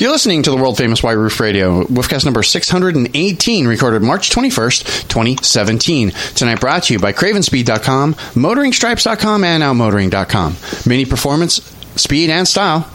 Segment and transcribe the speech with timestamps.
[0.00, 5.08] You're listening to the world famous White Roof Radio, Woofcast number 618, recorded March 21st,
[5.08, 6.12] 2017.
[6.34, 10.56] Tonight brought to you by CravenSpeed.com, MotoringStripes.com, and OutMotoring.com.
[10.86, 11.56] Mini performance,
[11.96, 12.90] speed, and style.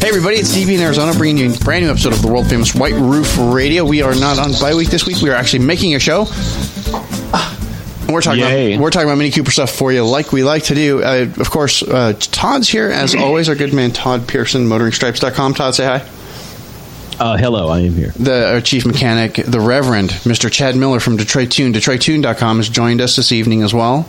[0.00, 2.48] Hey, everybody, it's DB in Arizona bringing you a brand new episode of the world
[2.48, 3.84] famous White Roof Radio.
[3.84, 5.22] We are not on bye week this week.
[5.22, 6.26] We are actually making a show.
[8.12, 8.72] We're talking Yay.
[8.74, 11.02] about we're talking about Mini Cooper stuff for you, like we like to do.
[11.02, 13.48] Uh, of course, uh, Todd's here as always.
[13.48, 15.54] Our good man Todd Pearson, MotoringStripes.com.
[15.54, 16.08] Todd, say hi.
[17.18, 18.12] Uh, hello, I am here.
[18.18, 20.50] The our chief mechanic, the Reverend Mr.
[20.50, 24.06] Chad Miller from Detroit Tune, DetroitTune.com, has joined us this evening as well.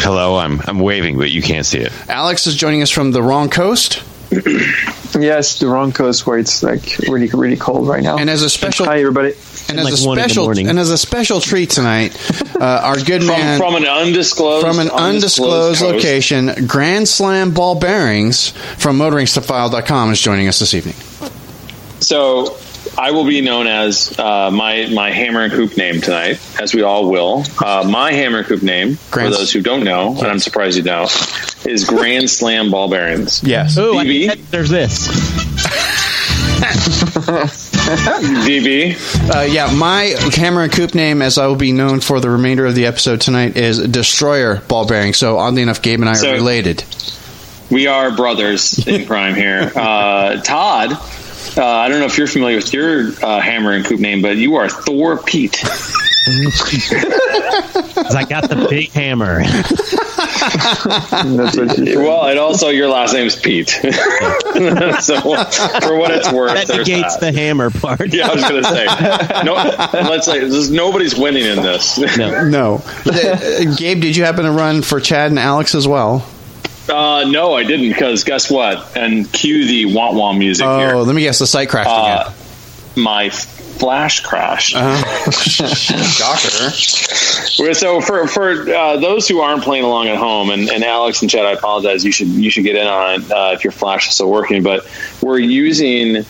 [0.00, 1.92] Hello, I'm I'm waving, but you can't see it.
[2.08, 4.02] Alex is joining us from the wrong coast.
[5.18, 8.16] Yes, the wrong coast where it's like really, really cold right now.
[8.16, 9.34] And as a special Hi, everybody.
[9.68, 10.68] and Like as a one in the special morning.
[10.68, 12.16] and as a special treat tonight,
[12.58, 15.94] uh, our good From, man from an undisclosed from an undisclosed coast.
[15.94, 20.94] location, Grand Slam Ball Bearings from MotoringFile.com is joining us this evening.
[22.00, 22.56] So
[22.98, 26.82] I will be known as uh, my my hammer and coop name tonight, as we
[26.82, 27.44] all will.
[27.64, 30.76] Uh, my hammer and coop name, Grand- for those who don't know, and I'm surprised
[30.76, 31.10] you don't,
[31.66, 33.42] is Grand Slam Ball Bearings.
[33.42, 33.76] Yes.
[33.78, 34.26] Oh, I DB?
[34.28, 35.08] bet there's this.
[37.82, 38.94] DB,
[39.34, 42.66] Uh, yeah, my hammer and coop name, as I will be known for the remainder
[42.66, 45.12] of the episode tonight, is Destroyer Ball Bearing.
[45.14, 46.84] So, oddly enough, Gabe and I are related.
[47.70, 49.72] we are brothers in crime here.
[49.74, 50.92] Uh, Todd,
[51.56, 54.36] uh, I don't know if you're familiar with your uh, hammer and coop name, but
[54.36, 55.62] you are Thor Pete.
[56.24, 59.42] I got the big hammer.
[59.42, 59.72] That's
[61.56, 63.70] what you Well, and also your last name's Pete.
[63.80, 67.32] so for what it's worth, That there's negates that.
[67.32, 68.14] the hammer part.
[68.14, 68.84] Yeah, I was going to say.
[69.44, 69.54] No,
[70.08, 71.98] let's say this, nobody's winning in this.
[72.16, 72.44] No.
[72.48, 72.82] No.
[73.04, 76.24] Uh, Gabe, did you happen to run for Chad and Alex as well?
[76.88, 77.88] Uh, no, I didn't.
[77.88, 78.96] Because guess what?
[78.96, 80.94] And cue the want want music Oh, here.
[80.96, 81.38] let me guess.
[81.38, 82.34] The site crashed Uh, again.
[83.04, 84.74] my flash crashed.
[84.76, 85.30] Uh-huh.
[86.70, 86.70] Shocker.
[87.74, 91.30] So for for uh, those who aren't playing along at home, and, and Alex and
[91.30, 92.04] Chad, I apologize.
[92.04, 94.62] You should you should get in on it uh, if your flash is still working.
[94.62, 94.86] But
[95.22, 96.24] we're using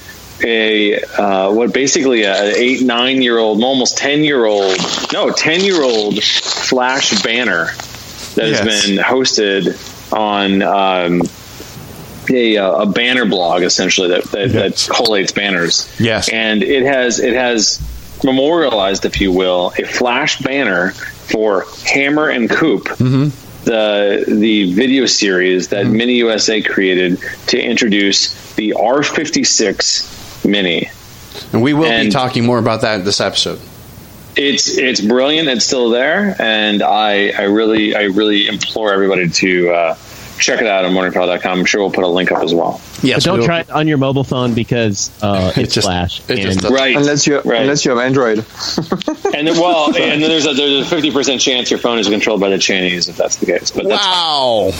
[0.44, 4.76] a uh, what basically a eight nine year old, almost ten year old,
[5.12, 7.66] no ten year old flash banner
[8.34, 8.58] that Yes.
[8.60, 10.62] has been hosted on.
[10.62, 11.22] Um,
[12.30, 15.92] a, a banner blog essentially that that, that collates banners.
[15.98, 16.28] Yes.
[16.28, 17.80] and it has it has
[18.24, 22.84] memorialized, if you will, a flash banner for Hammer and Coop,
[23.64, 27.18] the the video series that Mini USA created
[27.48, 30.90] to introduce the R56 Mini.
[31.52, 33.60] And we will be talking more about that this episode.
[34.36, 35.48] It's it's brilliant.
[35.48, 39.70] It's still there, and I I really I really implore everybody to.
[39.70, 39.96] Uh,
[40.38, 41.58] Check it out on motoringfile.com.
[41.60, 42.80] I'm sure we'll put a link up as well.
[43.02, 43.24] Yes.
[43.26, 46.20] But don't try it on your mobile phone because uh, it's just- Flash.
[46.28, 46.96] it and doesn't- Right.
[46.96, 47.62] Unless you Right.
[47.62, 48.44] unless you have Android.
[49.34, 52.06] And then, well, and then there's a there's a fifty percent chance your phone is
[52.06, 53.70] controlled by the Chinese if that's the case.
[53.70, 54.72] But that's Wow.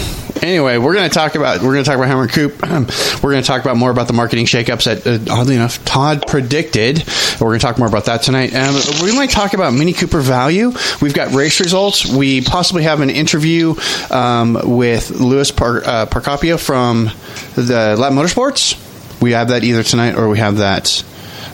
[0.43, 2.61] Anyway, we're going to talk about we're going to talk about Hammer and Coop.
[2.63, 6.25] we're going to talk about more about the marketing shakeups that, uh, oddly enough, Todd
[6.27, 7.03] predicted.
[7.41, 8.55] We're going to talk more about that tonight.
[8.55, 10.73] Um, we might talk about Mini Cooper value.
[11.01, 12.05] We've got race results.
[12.13, 13.75] We possibly have an interview
[14.11, 17.11] um, with Louis Par- uh, Parcapio from
[17.55, 19.21] the Lap Motorsports.
[19.21, 21.05] We have that either tonight or we have that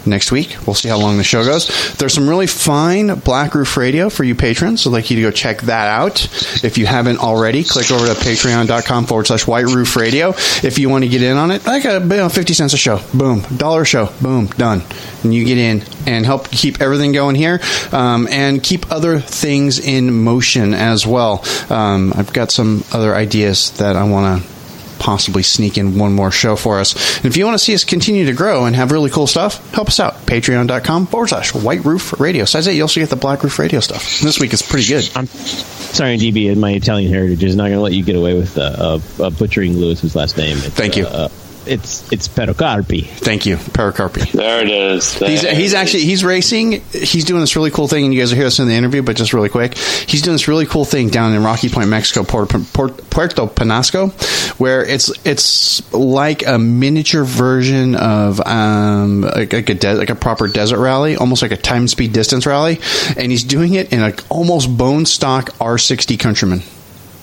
[0.09, 0.57] next week.
[0.67, 1.95] We'll see how long the show goes.
[1.97, 5.23] There's some really fine Black Roof Radio for you patrons, so I'd like you to
[5.23, 6.25] go check that out.
[6.65, 10.31] If you haven't already, click over to patreon.com forward slash white roof radio.
[10.31, 12.79] If you want to get in on it, like a you know, 50 cents a
[12.79, 14.83] show, boom, dollar show, boom, done.
[15.23, 17.61] And you get in and help keep everything going here
[17.93, 21.45] um, and keep other things in motion as well.
[21.71, 24.58] Um, I've got some other ideas that I want to
[24.99, 27.17] possibly sneak in one more show for us.
[27.19, 29.73] And if you want to see us continue to grow and have really cool stuff,
[29.73, 30.15] help us out.
[30.27, 32.45] Patreon.com forward slash White Roof Radio.
[32.45, 34.21] Besides that, you also get the Black Roof Radio stuff.
[34.21, 35.09] This week is pretty good.
[35.15, 38.57] I'm sorry, DB, my Italian heritage is not going to let you get away with
[38.59, 40.59] uh, uh, uh, butchering Lewis's last name.
[40.59, 41.07] It's, Thank you.
[41.07, 41.29] Uh,
[41.69, 43.07] it's it's Perocarpi.
[43.07, 44.33] Thank you, Perocarpi.
[44.33, 45.19] there it is.
[45.19, 45.75] There He's, it he's is.
[45.75, 46.81] actually he's racing.
[46.93, 49.03] He's doing this really cool thing, and you guys will hear this in the interview.
[49.03, 52.25] But just really quick, he's doing this really cool thing down in Rocky Point, Mexico,
[52.25, 54.11] Puerto, Puerto, Puerto Penasco,
[54.59, 60.15] where it's it's like a miniature version of um like, like a de- like a
[60.15, 62.81] proper desert rally, almost like a time speed distance rally,
[63.17, 66.63] and he's doing it in a almost bone stock R60 Countryman,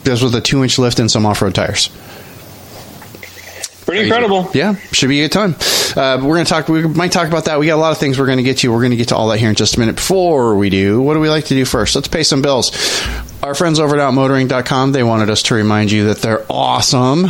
[0.03, 1.89] just with a two inch lift and some off road tires.
[3.85, 4.49] Pretty incredible.
[4.53, 5.55] Yeah, should be a good time.
[5.95, 6.67] Uh, we're going to talk.
[6.67, 7.59] We might talk about that.
[7.59, 8.71] We got a lot of things we're going to get to.
[8.71, 9.95] We're going to get to all that here in just a minute.
[9.95, 11.95] Before we do, what do we like to do first?
[11.95, 12.71] Let's pay some bills.
[13.43, 17.27] Our friends over at outmotoring.com, they wanted us to remind you that they're awesome.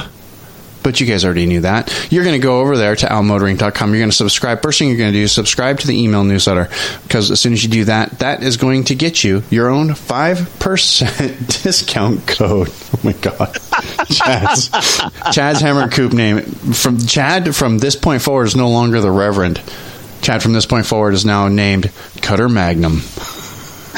[0.85, 1.91] But you guys already knew that.
[2.11, 3.89] You're going to go over there to outmotoring.com.
[3.89, 4.61] You're going to subscribe.
[4.61, 6.69] First thing you're going to do is subscribe to the email newsletter
[7.01, 9.89] because as soon as you do that, that is going to get you your own
[9.89, 12.69] 5% discount code.
[12.69, 13.57] Oh my God.
[14.11, 14.69] Chad's,
[15.33, 16.41] Chad's Hammer Coop name.
[16.41, 19.59] From Chad, from this point forward, is no longer the Reverend.
[20.21, 21.91] Chad, from this point forward, is now named
[22.21, 23.01] Cutter Magnum.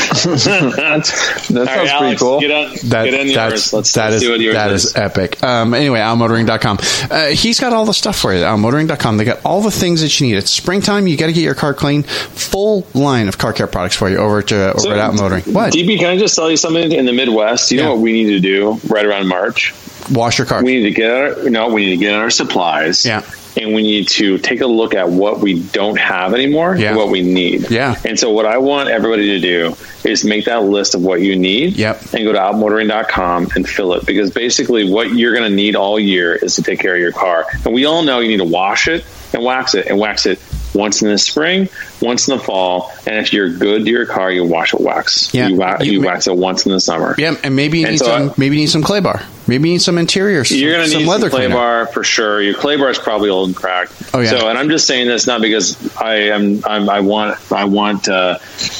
[0.09, 2.39] That sounds All right, pretty Alex, cool.
[2.39, 3.73] Get, on, That, get in that's, yours.
[3.73, 4.85] Let's, that let's is- see what yours that is.
[4.85, 5.43] is epic.
[5.43, 6.77] Um, anyway, outmotoring.com.
[7.11, 8.39] Uh, he's got all the stuff for you.
[8.41, 9.17] Outmotoring.com.
[9.17, 10.35] They got all the things that you need.
[10.37, 11.07] It's springtime.
[11.07, 12.03] You got to get your car clean.
[12.03, 15.53] Full line of car care products for you over at, uh, over So, at Outmotoring.
[15.53, 15.73] What?
[15.73, 16.91] DB, can I just tell you something?
[16.91, 17.85] In the Midwest, you Yeah.
[17.85, 19.73] know what we need to do right around March?
[20.11, 20.63] Wash your car.
[20.63, 23.03] We need to get our, no, we need to get our supplies.
[23.05, 23.21] Yeah.
[23.57, 26.89] And we need to take a look at what we don't have anymore Yeah.
[26.89, 27.69] and what we need.
[27.71, 27.95] Yeah.
[28.05, 31.35] And so what I want everybody to do is make that list of what you
[31.35, 32.01] need Yep.
[32.13, 35.99] and go to outmotoring.com and fill it because basically what you're going to need all
[35.99, 37.45] year is to take care of your car.
[37.65, 40.39] And we all know you need to wash it and wax it and wax it
[40.73, 41.67] once in the spring,
[42.01, 45.33] once in the fall, and if you're good to your car, you wash it wax.
[45.33, 45.47] Yeah.
[45.47, 47.15] You, wa- You- you wax it once in the summer.
[47.17, 48.29] yeah, and maybe you And need so some.
[48.29, 49.21] I- maybe you need some clay bar.
[49.49, 50.43] Maybe you need some interior.
[50.43, 52.41] You're going to some need leather some clay bar for sure.
[52.41, 53.93] Your clay bar is probably old and cracked.
[54.13, 54.31] Oh, yeah.
[54.31, 56.61] So, and I'm just saying this not because I am.
[56.65, 57.37] I'm, I want.
[57.49, 58.09] I want.
[58.09, 58.39] Uh,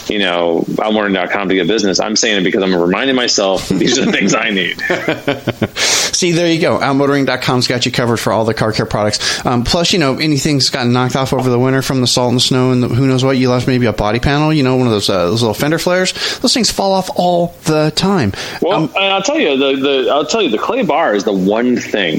[0.10, 2.02] you know, I'm outmotoring.com to get business.
[2.02, 4.78] I'm saying it because I'm reminding myself these are the things I need.
[5.78, 6.80] See, there you go.
[6.80, 9.46] Outmotoring.com's got you covered for all the car care products.
[9.46, 12.42] Um, plus, you know, anything's gotten knocked off over the winter from the salt and
[12.42, 13.38] snow and the, who knows what.
[13.38, 15.80] You left maybe a body panel, you know, one of those, uh, those little fender
[15.80, 16.14] flares.
[16.40, 18.34] Those things fall off all the time.
[18.62, 21.24] Well, Um, and I'll tell you the, the I'll tell you the clay bar is
[21.24, 22.18] the one thing.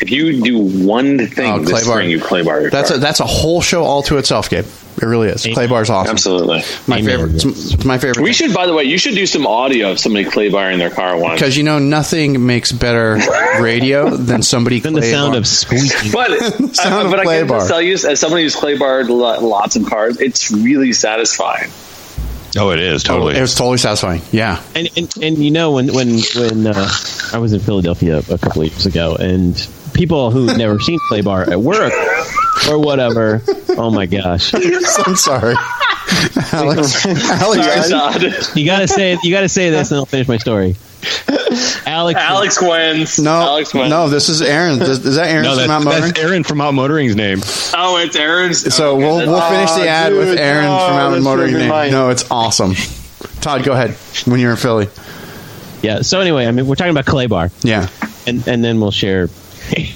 [0.00, 1.80] If you do one thing Oh, this clay bar.
[1.98, 2.96] spring, you clay bar your that's car.
[2.98, 4.64] a, that's a whole show all to itself, Gabe.
[4.96, 5.42] It really is.
[5.44, 6.12] Clay bar's awesome.
[6.12, 6.62] Absolutely.
[6.86, 7.04] My Amen.
[7.10, 7.34] favorite.
[7.34, 7.44] It's,
[7.74, 8.22] it's my favorite.
[8.22, 10.90] We should, by the way, you should do some audio of somebody clay barring their
[10.90, 11.40] car once.
[11.40, 13.18] because you know nothing makes better
[13.60, 14.80] radio than somebody.
[14.80, 16.12] Then the sound bar- of squeaking.
[16.12, 16.30] But,
[16.74, 19.86] Sound of but I clay can tell you, as somebody who's clay barred lots of
[19.86, 21.70] cars, it's really satisfying.
[22.56, 23.36] Oh, it is totally.
[23.36, 24.22] it was totally satisfying.
[24.30, 24.62] Yeah.
[24.76, 26.88] And, and and you know when when when uh,
[27.32, 29.56] I was in Philadelphia a couple of years ago, and
[29.94, 31.92] people who've never seen Clay Bar at work
[32.68, 33.42] or whatever,
[33.76, 34.52] oh my gosh,
[35.06, 35.54] I'm sorry.
[36.52, 38.56] Alex, Alex, Sorry, Todd.
[38.56, 40.76] you gotta say you gotta say this, and I'll finish my story.
[41.86, 43.18] Alex, Alex wins.
[43.18, 43.90] no, Alex wins.
[43.90, 44.80] no, this is Aaron.
[44.80, 46.02] Is, is that Aaron no, from that's, Out Motoring?
[46.12, 47.38] that's Aaron from Out Motoring's name.
[47.76, 48.74] Oh, it's Aaron's.
[48.74, 51.22] So okay, we'll that's- we'll finish the Oh, ad with Aaron no, from oh, Mountain
[51.22, 51.68] Motoring's Name.
[51.68, 51.90] mine.
[51.90, 52.74] No, it's awesome.
[53.40, 53.90] Todd, go ahead
[54.26, 54.88] when you're in Philly.
[55.82, 56.00] yeah.
[56.02, 57.50] So anyway, I mean, we're talking about Clay Bar.
[57.62, 57.88] Yeah,
[58.26, 59.28] and and then we'll share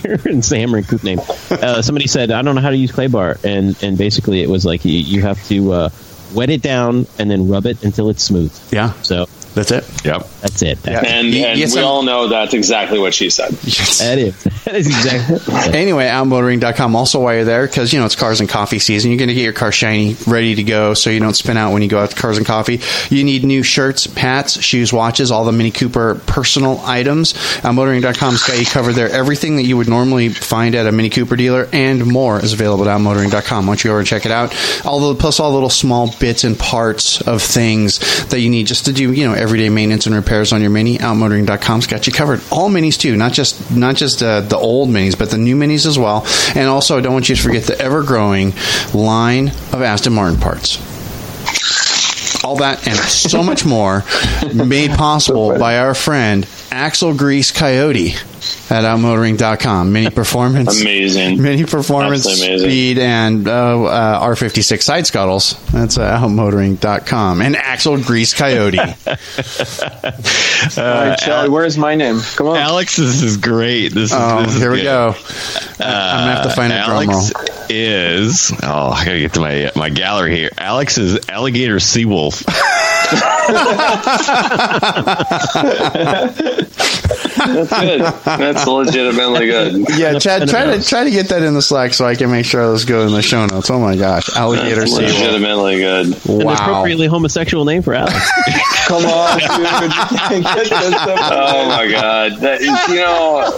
[0.05, 1.21] Aaron's hammer and coop name.
[1.51, 4.49] Uh, somebody said, "I don't know how to use clay bar," and and basically it
[4.49, 5.89] was like you, you have to uh,
[6.35, 8.53] wet it down and then rub it until it's smooth.
[8.73, 9.27] yeah, So
[9.59, 10.05] that's it.
[10.05, 10.27] Yep.
[10.41, 10.79] that's it.
[10.87, 11.03] Yeah.
[11.05, 13.51] And, You- and you we some- all know that's exactly what she said.
[13.65, 13.99] Yes.
[13.99, 15.39] That is that is exactly.
[15.79, 19.11] Anyway, outmotoring.com also while you're there because you know it's cars and coffee season.
[19.11, 21.73] You're going to get your car shiny, ready to go, so you don't spin out
[21.73, 22.81] when you go out to cars and coffee.
[23.15, 27.33] You need new shirts, hats, shoes, watches, all the Mini Cooper personal items.
[27.33, 29.09] Outmotoring.com's got you covered there.
[29.11, 32.89] Everything that you would normally find at a Mini Cooper dealer and more is available
[32.89, 33.67] at outmotoring.com.
[33.67, 34.55] Why don't you go over and check it out?
[34.87, 37.99] All the plus all the little small bits and parts of things
[38.29, 40.99] that you need just to do you know everyday maintenance and repairs on your Mini.
[40.99, 42.43] Outmotoring.com's got you covered.
[42.53, 45.87] All Minis too, not just not just uh, the old Minis, but the new Minis
[45.87, 46.27] as well.
[46.55, 48.53] And also, I don't want you to forget the ever growing
[48.93, 50.77] line of Aston Martin parts
[52.45, 54.05] all that and so much more
[54.55, 58.15] made possible by our friend Axle Grease Coyote
[58.71, 59.93] at outmotoring.com.
[59.93, 60.81] Mini performance.
[60.81, 61.43] Amazing.
[61.43, 62.59] Mini performance, amazing.
[62.59, 65.57] speed, and uh, uh, R56 side scuttles.
[65.73, 67.43] That's uh, outmotoring.com.
[67.43, 68.79] And Axle Grease Coyote.
[68.79, 68.87] All
[70.77, 72.21] right, Charlie, where's my name?
[72.37, 72.57] Come on.
[72.57, 73.89] Alex, this is great.
[73.89, 74.85] This is, Oh, this is here we good.
[74.85, 75.09] go.
[75.09, 77.17] I'm going to have to find a drum roll.
[77.17, 77.33] Alex
[77.71, 80.49] is oh, I gotta get to my my gallery here.
[80.57, 82.43] Alex is alligator seawolf.
[87.39, 88.01] That's good.
[88.25, 89.85] That's legitimately good.
[89.97, 92.45] Yeah, Chad, try to try to get that in the Slack so I can make
[92.47, 93.71] sure those go in the show notes.
[93.71, 95.03] Oh my gosh, alligator That's sea.
[95.03, 96.07] legitimately good.
[96.27, 96.41] Wow.
[96.41, 98.15] An appropriately homosexual name for Alex.
[98.87, 99.49] Come on, dude.
[100.45, 101.19] Get this up.
[101.33, 103.51] Oh my god, that is, you know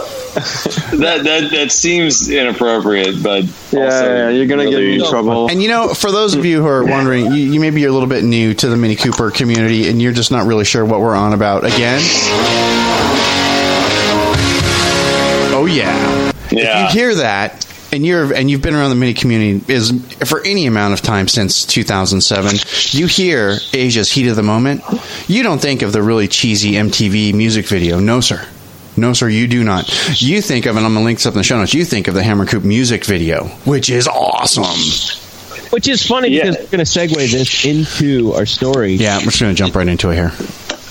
[0.99, 5.09] that that that seems inappropriate, but Yeah, also yeah, you're gonna get really- me in
[5.09, 5.49] trouble.
[5.49, 7.93] And you know, for those of you who are wondering, you, you maybe you're a
[7.93, 10.99] little bit new to the Mini Cooper community, and you're just not really sure what
[10.99, 11.63] we're on about.
[11.63, 12.01] Again,
[15.71, 16.87] yeah, Yeah.
[16.87, 19.91] If you hear that and you're and you've been around the mini community is
[20.25, 22.55] for any amount of time since 2007,
[22.97, 24.81] you hear Asia's heat of the moment.
[25.27, 27.99] You don't think of the really cheesy MTV music video.
[27.99, 28.45] No, sir.
[28.97, 29.87] No, sir, you do not.
[30.21, 31.85] You think of, and I'm going to link this up in the show notes, you
[31.85, 34.65] think of the Hammer Coop music video, which is awesome.
[35.71, 36.49] Which is funny Yeah.
[36.51, 36.91] because we're going to
[37.23, 38.95] segue this into our story.
[38.95, 40.31] Yeah, we're just going to jump right into it here.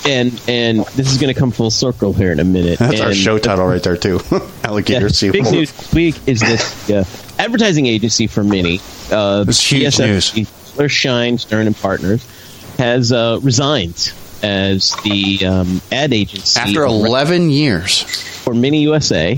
[0.05, 2.79] And and this is going to come full circle here in a minute.
[2.79, 4.19] That's our show title right there, too.
[4.63, 7.03] Alligator Yeah, Sea big news this week is this uh,
[7.37, 8.79] advertising agency for Mini.
[9.11, 10.31] Uh, It's huge news.
[10.71, 12.25] Butler Shine Stern and Partners
[12.77, 18.01] has uh, resigned as the um, ad agency After 11 years.
[18.43, 19.33] for Mini USA.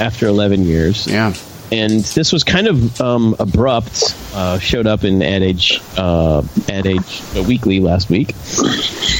[0.00, 1.34] After 11 years, Yeah.
[1.72, 4.14] And this was kind of um, abrupt.
[4.34, 8.34] Uh, showed up in Ad Age, uh, Ad Age uh, Weekly last week,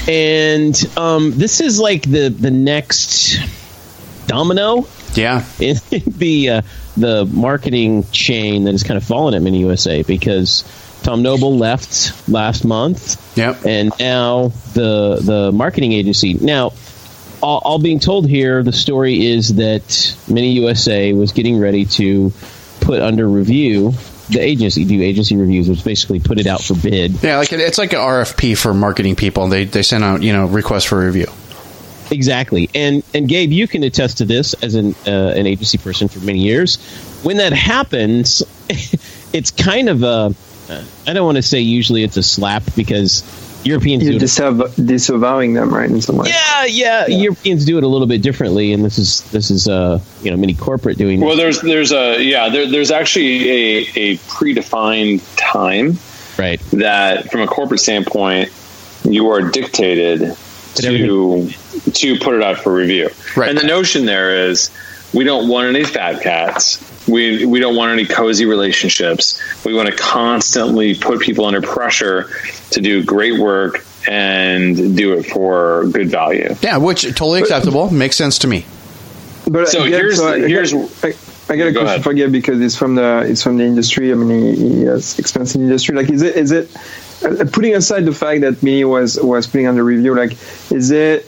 [0.09, 3.39] and um, this is like the the next
[4.27, 5.45] domino Yeah.
[5.61, 5.77] in
[6.07, 6.63] the uh,
[6.97, 10.65] the marketing chain that has kind of fallen at Mini USA because
[11.03, 13.65] Tom Noble left last month, Yep.
[13.67, 16.35] and now the the marketing agency.
[16.35, 16.73] Now,
[17.43, 22.33] all, all being told here, the story is that Mini USA was getting ready to
[22.81, 23.93] put under review
[24.29, 27.23] the agency, do agency reviews, which basically put it out for bid.
[27.23, 29.49] Yeah, like it's like an RFP for marketing people.
[29.49, 31.27] They they send out you know requests for review.
[32.11, 36.09] Exactly, and and Gabe, you can attest to this as an uh, an agency person
[36.09, 36.77] for many years.
[37.23, 38.43] When that happens,
[39.33, 40.35] it's kind of a
[40.69, 43.23] uh, don't want to say usually it's a slap because
[43.67, 44.23] Europeans You're it.
[44.23, 45.91] disav- disavowing them, right?
[45.91, 46.29] In some way.
[46.29, 50.01] yeah, yeah, Europeans do it a little bit differently, and this is this is uh
[50.23, 51.21] you know many corporate doing.
[51.21, 51.61] Well, this.
[51.61, 55.99] there's there's a yeah there, there's actually a, a predefined time
[56.39, 58.51] right, that from a corporate standpoint
[59.05, 60.37] you are dictated
[60.77, 61.49] to
[61.93, 63.11] to put it out for review.
[63.37, 63.51] Right.
[63.51, 64.71] And the notion there is
[65.13, 66.79] we don't want any fat cats.
[67.09, 69.41] We we don't want any cozy relationships.
[69.65, 72.29] We want to constantly put people under pressure
[72.71, 76.55] to do great work and do it for good value.
[76.63, 77.91] Yeah, which totally acceptable.
[77.91, 78.65] Makes sense to me.
[79.49, 81.15] But So I get- here's so I, the- I here's- I,
[81.49, 84.11] I get a question for you because it's from the it's from the industry.
[84.11, 85.95] I mean, he, he has experience in the industry.
[85.95, 86.75] Like, is it is it
[87.25, 90.15] uh, putting aside the fact that Mini was was putting on the review?
[90.17, 90.33] Like,
[90.73, 91.25] is it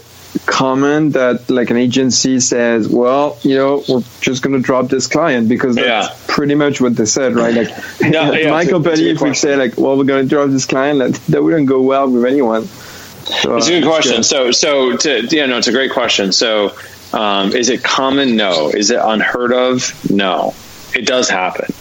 [0.47, 5.07] common that like an agency says, well, you know, we're just going to drop this
[5.07, 6.15] client because that's Yeah.
[6.35, 7.55] pretty much what they said, right?
[7.55, 7.69] Like,
[8.01, 10.29] Yeah, yeah, my it's company, it's a if we say like, well, we're going to
[10.29, 12.65] drop this client, that, that wouldn't go well with anyone.
[12.67, 14.17] So, It's a good question.
[14.17, 14.21] yeah.
[14.23, 16.33] So, so to, yeah, no, it's a great question.
[16.33, 16.73] So,
[17.13, 18.37] um, is it common?
[18.37, 18.71] No.
[18.71, 20.11] Is it unheard of?
[20.11, 20.55] No.
[20.95, 21.73] It does happen.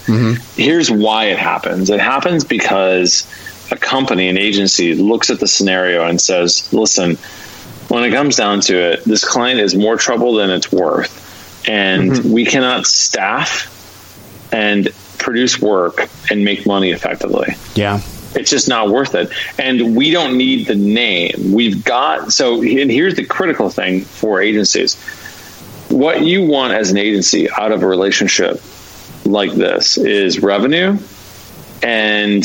[0.58, 1.90] Here's why it happens.
[1.90, 3.26] It happens because
[3.72, 7.18] a company, an agency, looks at the scenario and says, "Listen,
[7.90, 12.12] when it comes down to it, this client is more trouble than it's worth, and
[12.12, 12.32] mm-hmm.
[12.32, 13.74] we cannot staff
[14.52, 18.02] and produce work and make money effectively." Yeah.
[18.36, 19.32] it's just not worth it.
[19.58, 21.54] And we don't need the name.
[21.54, 24.96] We've got so and here's the critical thing for agencies.
[25.90, 28.62] What you want as an agency out of a relationship
[29.26, 30.98] like this is revenue
[31.82, 32.44] and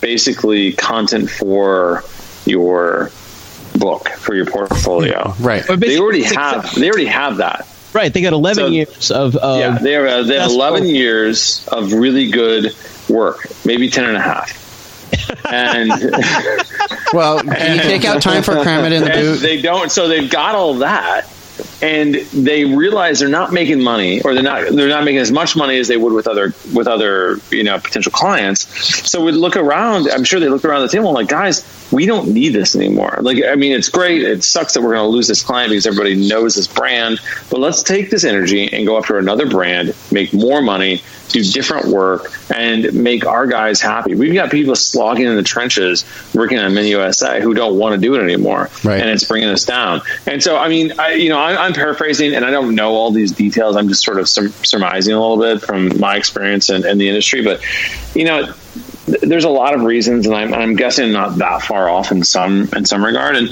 [0.00, 2.04] basically content for
[2.44, 3.10] your
[3.78, 5.34] book for your portfolio.
[5.40, 5.64] Right.
[5.66, 7.66] But They already have they already have that.
[7.92, 8.12] right.
[8.12, 10.90] They got eleven So- years of, of yeah, they have, they have 11 cool.
[10.90, 12.74] years of really good
[13.08, 14.58] work, maybe 10 and a half.
[15.50, 15.90] And
[17.12, 19.40] Well, can you take out time for cram it in the and boot?
[19.40, 21.26] they don't so they've got all that
[21.82, 25.56] and they realize they're not making money or they're not they're not making as much
[25.56, 28.62] money as they would with other with other you know potential clients.
[29.10, 32.06] So we look around i'm sure they look around the table and like guys we
[32.06, 33.18] don't need this anymore.
[33.20, 35.86] Like i mean it's great it sucks that we're going to lose this client because
[35.86, 37.18] everybody knows this brand
[37.50, 41.86] but let's take this energy and go after another brand make more money do different
[41.86, 46.74] work and make our guys happy we've got people slogging in the trenches working on
[46.74, 49.00] mini usa who don't want to do it anymore Right.
[49.00, 50.02] and it's bringing us down.
[50.26, 53.10] And so, I mean, I, you know, I, I'm paraphrasing, and I don't know all
[53.12, 53.76] these details.
[53.76, 57.08] I'm just sort of sur- surmising a little bit from my experience in, in the
[57.08, 57.42] industry.
[57.42, 57.60] But
[58.14, 58.52] you know,
[59.06, 62.68] there's a lot of reasons, and I'm, I'm guessing not that far off in some
[62.74, 63.36] in some regard.
[63.36, 63.48] And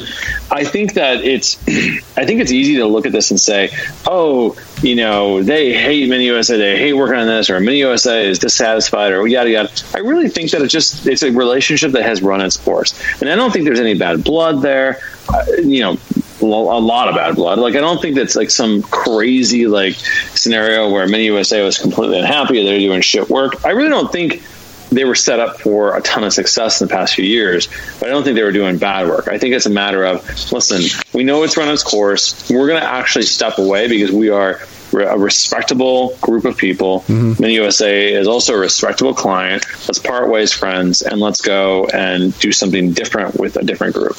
[0.50, 1.56] I think that it's,
[2.16, 3.70] I think it's easy to look at this and say,
[4.06, 8.28] oh, you know, they hate Mini USA, they hate working on this, or Mini USA
[8.28, 9.70] is dissatisfied, or yada yada.
[9.94, 13.28] I really think that it's just it's a relationship that has run its course, and
[13.28, 15.00] I don't think there's any bad blood there.
[15.28, 15.98] Uh, you know,
[16.40, 17.58] a lot of bad blood.
[17.58, 22.20] Like I don't think that's like some crazy like scenario where Mini USA was completely
[22.20, 22.62] unhappy.
[22.62, 23.64] They're doing shit work.
[23.64, 24.42] I really don't think
[24.90, 27.68] they were set up for a ton of success in the past few years,
[27.98, 29.28] but I don't think they were doing bad work.
[29.28, 30.82] I think it's a matter of listen,
[31.12, 32.50] we know it's run its course.
[32.50, 34.60] We're going to actually step away because we are
[34.92, 37.00] a respectable group of people.
[37.00, 37.40] Mm-hmm.
[37.40, 39.64] Mini USA is also a respectable client.
[39.86, 44.18] Let's part ways, friends, and let's go and do something different with a different group.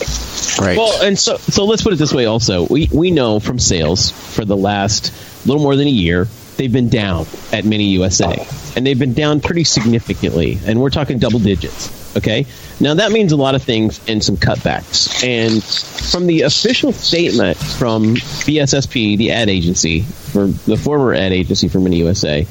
[0.59, 0.77] Right.
[0.77, 2.25] Well, and so so let's put it this way.
[2.25, 5.13] Also, we we know from sales for the last
[5.45, 6.27] little more than a year
[6.61, 11.17] they've been down at Mini USA, and they've been down pretty significantly, and we're talking
[11.17, 12.15] double digits.
[12.15, 12.45] Okay,
[12.79, 15.23] now that means a lot of things and some cutbacks.
[15.23, 15.63] And
[16.11, 18.15] from the official statement from
[18.45, 22.45] BSSP, the ad agency, for the former ad agency for Mini USA,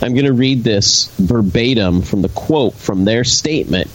[0.00, 3.90] I'm going to read this verbatim from the quote from their statement.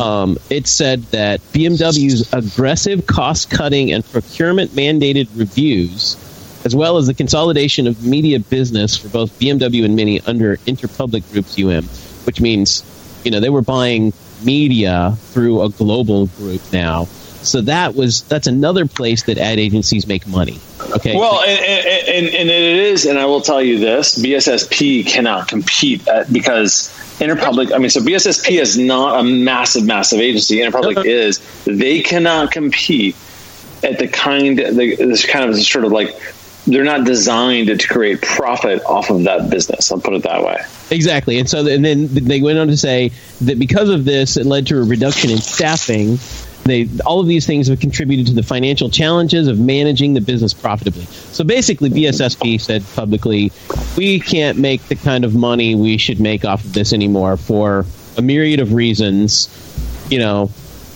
[0.00, 6.16] Um, it said that BMW's aggressive cost cutting and procurement mandated reviews,
[6.64, 11.30] as well as the consolidation of media business for both BMW and Mini under Interpublic
[11.32, 11.84] Group's UM,
[12.26, 12.84] which means,
[13.24, 14.12] you know, they were buying
[14.44, 17.04] media through a global group now.
[17.42, 20.58] So that was that's another place that ad agencies make money.
[20.96, 21.16] Okay.
[21.16, 21.60] Well, and,
[22.06, 26.90] and, and, it is, and I will tell you this: BSSP cannot compete at, because
[27.18, 27.72] Interpublic.
[27.72, 30.58] I mean, so BSSP is not a massive, massive agency.
[30.58, 31.40] Interpublic is.
[31.64, 33.16] They cannot compete
[33.82, 36.14] at the kind, the, this kind of sort of like
[36.66, 39.90] they're not designed to create profit off of that business.
[39.90, 40.62] I'll put it that way.
[40.90, 43.12] Exactly, and so and then they went on to say
[43.42, 46.18] that because of this, it led to a reduction in staffing.
[46.64, 50.52] They all of these things have contributed to the financial challenges of managing the business
[50.52, 51.04] profitably.
[51.04, 53.52] So basically, BSSP said publicly,
[53.96, 57.86] we can't make the kind of money we should make off of this anymore for
[58.18, 59.48] a myriad of reasons.
[60.10, 60.50] You know,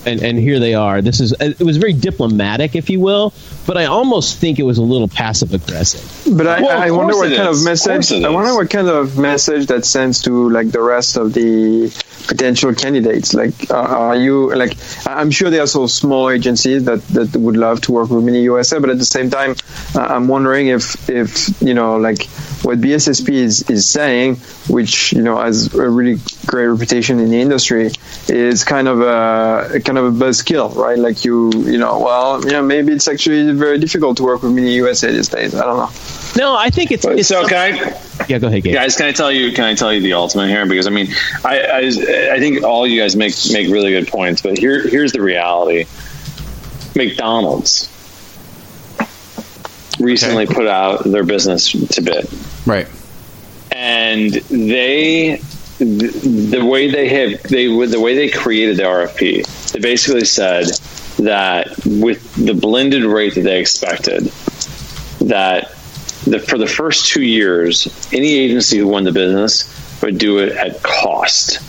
[0.06, 1.00] and and here they are.
[1.02, 3.32] This is it was very diplomatic, if you will,
[3.66, 6.36] but I almost think it was a little passive aggressive.
[6.36, 7.56] But I, Well, I wonder course what kind is.
[7.56, 7.92] of Of message.
[7.92, 11.32] course it I wonder what kind of message that sends to like the rest of
[11.32, 11.90] the
[12.26, 13.34] potential candidates.
[13.34, 14.76] Like, uh, are you like?
[15.06, 18.24] I- I'm sure there are some small agencies that, that would love to work with
[18.24, 19.54] Mini USA, but at the same time,
[19.94, 22.28] uh, I'm wondering if if you know like
[22.64, 24.36] what BSSP is is saying,
[24.68, 27.90] which you know has a really great reputation in the industry,
[28.28, 30.98] is kind of a kind of a buzzkill, right?
[30.98, 34.52] Like you you know, well, you know, maybe it's actually very difficult to work with
[34.52, 35.54] me Mini USA these days.
[35.54, 35.90] I don't know.
[36.36, 38.00] No, I think it's, it's So can I?
[38.28, 38.38] yeah.
[38.38, 38.74] Go ahead, Gabe.
[38.74, 41.08] guys can i tell you can i tell you the ultimate here because i mean
[41.44, 41.78] i i,
[42.34, 45.86] I think all you guys make make really good points but here here's the reality
[46.94, 47.88] mcdonald's
[50.04, 52.28] recently put out their business to bid
[52.66, 52.88] right.
[53.72, 55.40] and they
[55.78, 60.24] the, the way they have they would the way they created the RFP, they basically
[60.24, 60.66] said
[61.18, 64.24] that with the blended rate that they expected,
[65.20, 65.72] that
[66.26, 69.70] the, for the first two years, any agency who won the business
[70.02, 71.60] would do it at cost.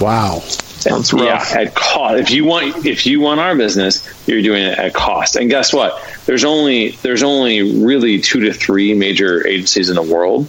[0.00, 0.42] Wow.
[0.80, 2.20] Sounds Yeah, at cost.
[2.20, 5.36] If you want, if you want our business, you're doing it at cost.
[5.36, 6.02] And guess what?
[6.24, 10.48] There's only there's only really two to three major agencies in the world.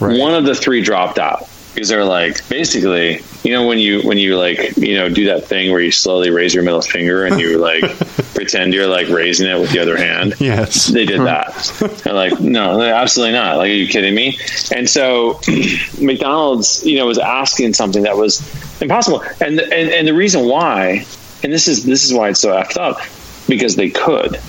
[0.00, 0.20] Right.
[0.20, 1.47] One of the three dropped out
[1.78, 5.44] because they're like basically, you know, when you when you like you know do that
[5.44, 7.84] thing where you slowly raise your middle finger and you like
[8.34, 10.34] pretend you're like raising it with the other hand.
[10.40, 10.86] Yes.
[10.86, 11.86] They did uh-huh.
[11.86, 12.02] that.
[12.02, 13.58] They're like, no, absolutely not.
[13.58, 14.36] Like, are you kidding me?
[14.74, 15.38] And so
[16.00, 18.40] McDonald's, you know, was asking something that was
[18.82, 19.22] impossible.
[19.40, 21.06] And, and and the reason why,
[21.44, 22.98] and this is this is why it's so effed up,
[23.46, 24.40] because they could.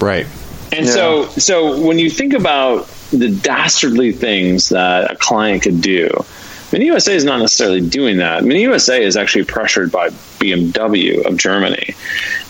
[0.00, 0.26] Right.
[0.72, 0.92] And Yeah.
[0.92, 6.08] so so when you think about the dastardly things that a client could do,
[6.72, 8.44] Mini USA is not necessarily doing that.
[8.44, 11.94] Mini USA is actually pressured by BMW of Germany.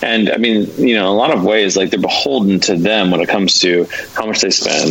[0.02, 3.10] And I mean, you know, in a lot of ways, like they're beholden to them
[3.10, 4.88] when it comes to how much they spend,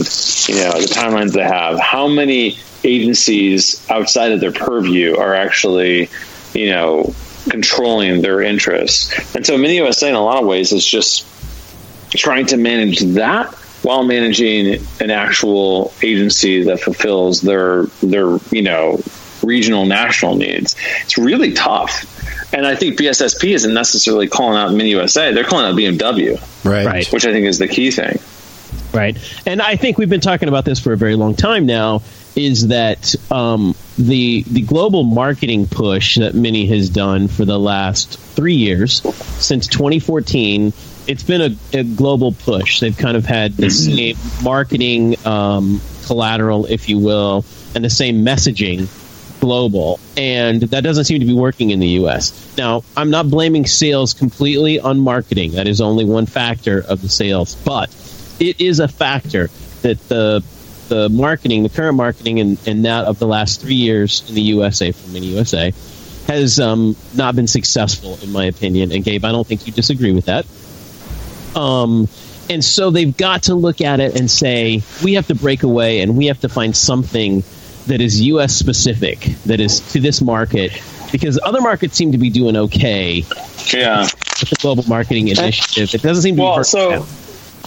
[0.47, 6.09] you know, the timelines they have, how many agencies outside of their purview are actually,
[6.53, 7.13] you know,
[7.49, 9.35] controlling their interests.
[9.35, 11.25] And so Mini USA in a lot of ways is just
[12.11, 18.99] trying to manage that while managing an actual agency that fulfills their their you know
[19.43, 20.75] regional national needs.
[21.03, 22.15] It's really tough.
[22.53, 26.85] And I think BSSP isn't necessarily calling out Mini USA; they're calling out BMW, Right.
[26.85, 27.07] Right.
[27.13, 28.19] which I think is the key thing.
[28.93, 29.17] Right.
[29.45, 32.01] And I think we've been talking about this for a very long time now
[32.35, 38.17] is that um, the the global marketing push that Mini has done for the last
[38.19, 39.01] three years,
[39.43, 40.73] since 2014,
[41.07, 42.79] it's been a, a global push.
[42.79, 48.23] They've kind of had the same marketing um, collateral, if you will, and the same
[48.25, 48.87] messaging
[49.39, 52.55] global, and that doesn't seem to be working in the U.S.
[52.57, 55.51] Now, I'm not blaming sales completely on marketing.
[55.53, 57.89] That is only one factor of the sales, but
[58.39, 59.49] it is a factor
[59.81, 60.43] that the
[60.89, 64.41] the marketing, the current marketing, and, and that of the last three years in the
[64.41, 65.71] USA from Mini USA
[66.27, 68.91] has um, not been successful, in my opinion.
[68.91, 70.45] And Gabe, I don't think you disagree with that.
[71.59, 72.07] Um,
[72.49, 76.01] And so they've got to look at it and say, we have to break away
[76.01, 77.43] and we have to find something
[77.89, 78.55] that is U.S.
[78.55, 80.71] specific, that is to this market,
[81.11, 83.25] because other markets seem to be doing okay
[83.73, 84.01] Yeah.
[84.03, 85.93] with the global marketing initiative.
[85.93, 87.05] It doesn't seem to be Well, working so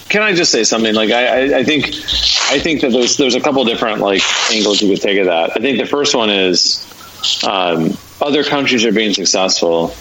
[0.08, 0.94] can I just say something?
[0.94, 4.82] Like I, I, I think, I think that there's there's a couple different like angles
[4.82, 5.50] you could take of that.
[5.56, 6.84] I think the first one is
[7.46, 9.94] um, other countries are being successful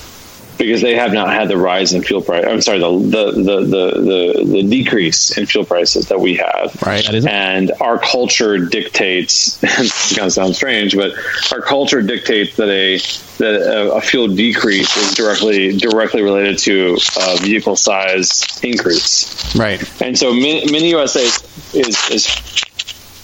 [0.57, 2.45] because they have not had the rise in fuel price.
[2.45, 6.79] I'm sorry, the the the the, the, the decrease in fuel prices that we have.
[6.85, 7.03] Right.
[7.05, 9.57] That is- And our culture dictates.
[9.63, 11.13] it's to sound strange, but
[11.51, 12.97] our culture dictates that a
[13.37, 19.55] that a, a fuel decrease is directly directly related to a vehicle size increase.
[19.55, 19.81] Right.
[20.01, 22.61] And so Mini USA is, is is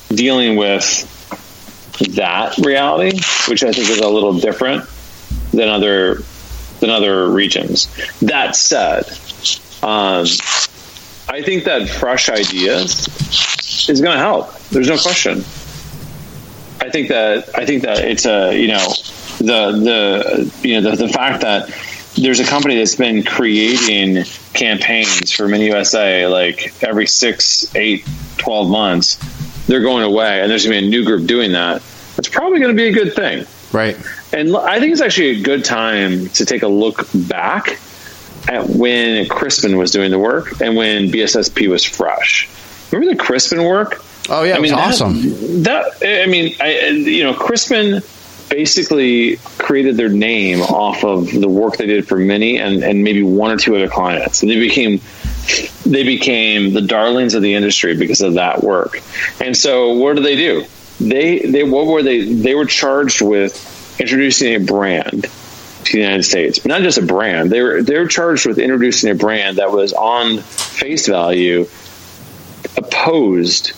[0.09, 1.13] dealing with
[2.15, 4.85] that reality, which I think is a little different
[5.51, 6.21] than other
[6.79, 7.87] than other regions.
[8.19, 9.05] That said,
[9.83, 10.25] um,
[11.29, 13.07] I think that fresh ideas
[13.89, 14.57] is going to help.
[14.69, 15.43] There's no question.
[16.79, 18.87] I think that I think that it's a you know
[19.39, 21.69] the the you know the, the fact that
[22.15, 28.69] there's a company that's been creating campaigns for Mini USA like every six, eight, 12
[28.69, 29.17] months.
[29.67, 31.83] They're going away, and there's going to be a new group doing that.
[32.17, 33.45] It's probably going to be a good thing.
[33.71, 33.97] Right.
[34.33, 37.79] And I think it's actually a good time to take a look back
[38.47, 42.49] at when Crispin was doing the work and when BSSP was fresh.
[42.91, 44.03] Remember the Crispin work?
[44.29, 45.63] Oh yeah, it was that- awesome.
[45.63, 48.01] That I mean, I, you know, Crispin
[48.49, 53.21] basically created their name off of the work they did for Mini and, and maybe
[53.23, 55.01] one or two other clients, and they became
[55.85, 59.01] they became the darlings of the industry because of that work.
[59.41, 60.65] And so, what do they do?
[60.99, 62.23] They they what were they?
[62.23, 65.23] They were charged with introducing a brand
[65.85, 67.49] to the United States, but not just a brand.
[67.49, 71.67] They were they were charged with introducing a brand that was on face value
[72.75, 73.71] opposed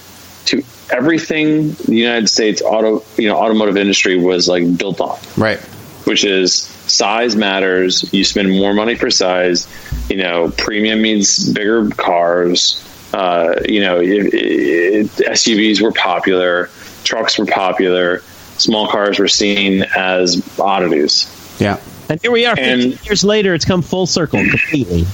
[0.45, 5.60] to everything the United States auto you know automotive industry was like built on Right.
[6.05, 8.12] which is size matters.
[8.12, 9.67] You spend more money for size.
[10.10, 12.84] You know, premium means bigger cars.
[13.13, 16.69] Uh, you know, it, it, SUVs were popular,
[17.03, 18.23] trucks were popular,
[18.59, 21.27] small cars were seen as oddities.
[21.59, 21.79] Yeah.
[22.09, 25.05] And here we are, 15 and- years later, it's come full circle completely.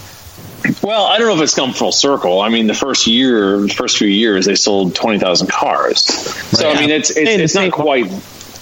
[0.82, 2.42] Well, I don't know if it's come full circle.
[2.42, 6.02] I mean, the first year, the first few years, they sold twenty thousand cars.
[6.04, 8.06] So I mean, it's it's, And it's not quite.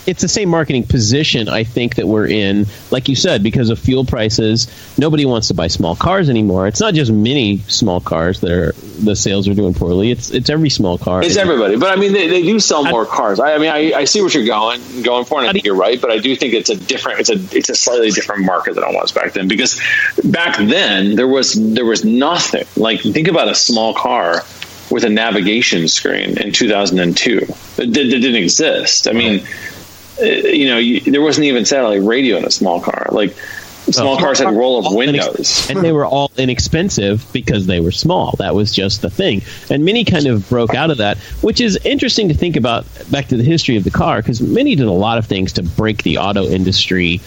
[0.05, 2.65] It's the same marketing position I think that we're in.
[2.91, 6.67] Like you said, because of fuel prices, nobody wants to buy small cars anymore.
[6.67, 10.11] It's not just mini small cars that are the sales are doing poorly.
[10.11, 11.23] It's it's every small car.
[11.23, 13.39] It's everybody, but I mean, they, they do sell more cars.
[13.39, 15.75] I, I mean, I, I see what you're going going for, and I think you're
[15.75, 15.99] right.
[16.01, 18.83] But I do think it's a different, it's a it's a slightly different market than
[18.83, 19.47] it was back then.
[19.47, 19.81] Because
[20.23, 22.65] back then there was there was nothing.
[22.75, 24.43] Like think about a small car
[24.91, 27.37] with a navigation screen in 2002.
[27.39, 27.47] It,
[27.91, 29.07] did- it didn't exist.
[29.07, 29.43] I mean,
[30.21, 33.07] Uh, you know, you, there wasn't even satellite radio in a small car.
[33.11, 33.35] Like
[33.91, 35.69] small cars had roll up windows.
[35.69, 38.35] and they were all inexpensive because they were small.
[38.37, 39.41] That was just the thing.
[39.69, 43.27] And Mini kind of broke out of that, which is interesting to think about back
[43.27, 46.03] to the history of the car because Mini did a lot of things to break
[46.03, 47.19] the auto industry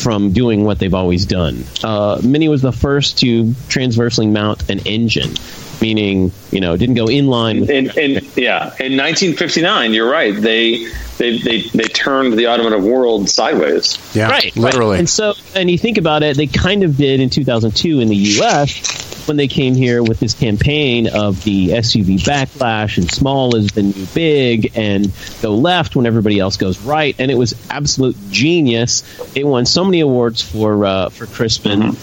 [0.00, 1.64] from doing what they've always done.
[1.84, 5.34] Uh, Mini was the first to transversely mount an engine,
[5.80, 7.60] meaning you know didn't go inline.
[7.60, 10.34] With, in, in yeah, in 1959, you're right.
[10.34, 10.86] They
[11.18, 13.98] they they, they turned the automotive world sideways.
[14.14, 14.30] Yeah.
[14.30, 14.92] right, Literally.
[14.92, 14.98] right.
[15.00, 18.16] And so, and you think about it, they kind of did in 2002 in the
[18.16, 19.19] U.S.
[19.30, 23.84] when they came here with this campaign of the SUV backlash and small is the
[23.84, 25.08] new big and
[25.40, 29.04] go left when everybody else goes right, and it was absolute genius.
[29.36, 31.96] It won so many awards for uh, for Crispin.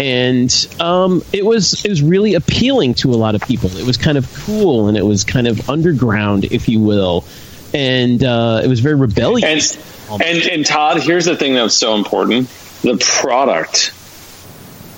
[0.00, 3.70] And um, it was it was really appealing to a lot of people.
[3.76, 7.24] It was kind of cool and it was kind of underground, if you will,
[7.72, 9.76] and uh, it was very rebellious.
[10.10, 12.48] And and and Todd, here's the thing that's so important:
[12.82, 13.92] the product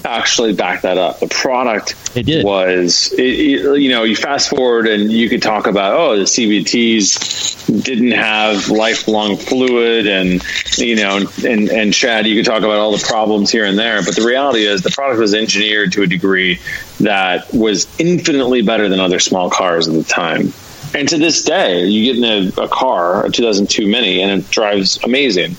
[0.05, 1.21] actually backed that up.
[1.21, 2.45] The product It did.
[2.45, 6.25] was, it, it- you know, you fast forward and you could talk about, oh, the
[6.25, 10.43] CVTs didn't have lifelong fluid, and
[10.77, 14.03] you know, and and Chad, you could talk about all the problems here and there,
[14.05, 16.61] but the reality is the product was engineered to a degree
[17.01, 20.53] that was infinitely better than other small cars at the time.
[20.95, 24.51] And to this day, you get in a, a car, a 2002 Mini, and it
[24.51, 25.57] drives amazing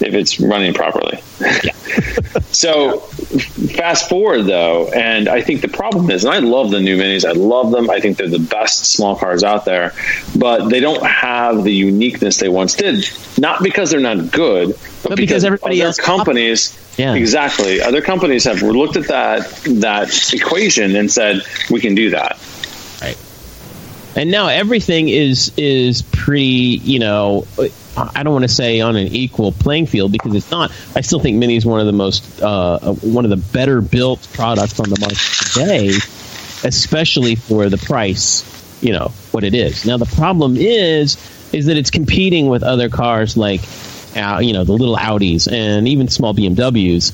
[0.00, 1.20] if it's running properly.
[2.52, 6.96] so fast forward though, and I think the problem is, and I love the new
[6.96, 7.28] minis.
[7.28, 7.90] I love them.
[7.90, 9.92] I think they're the best small cars out there,
[10.38, 13.08] but they don't have the uniqueness they once did.
[13.38, 16.76] Not because they're not good, but, But because everybody other else companies.
[16.98, 17.14] Yeah.
[17.14, 17.80] Exactly.
[17.80, 19.48] Other companies have looked at that
[19.80, 22.38] that equation and said we can do that.
[23.00, 23.16] Right
[24.16, 26.80] and now everything is is pretty.
[26.82, 27.46] You know,
[27.96, 30.70] I don't want to say on an equal playing field because it's not.
[30.94, 34.26] I still think Mini is one of the most uh, one of the better built
[34.32, 35.18] products on the market
[35.52, 35.88] today,
[36.64, 38.46] especially for the price.
[38.82, 39.84] You know what it is.
[39.84, 41.16] Now the problem is
[41.52, 43.60] is that it's competing with other cars like
[44.16, 47.12] uh, you know the little Audis and even small BMWs,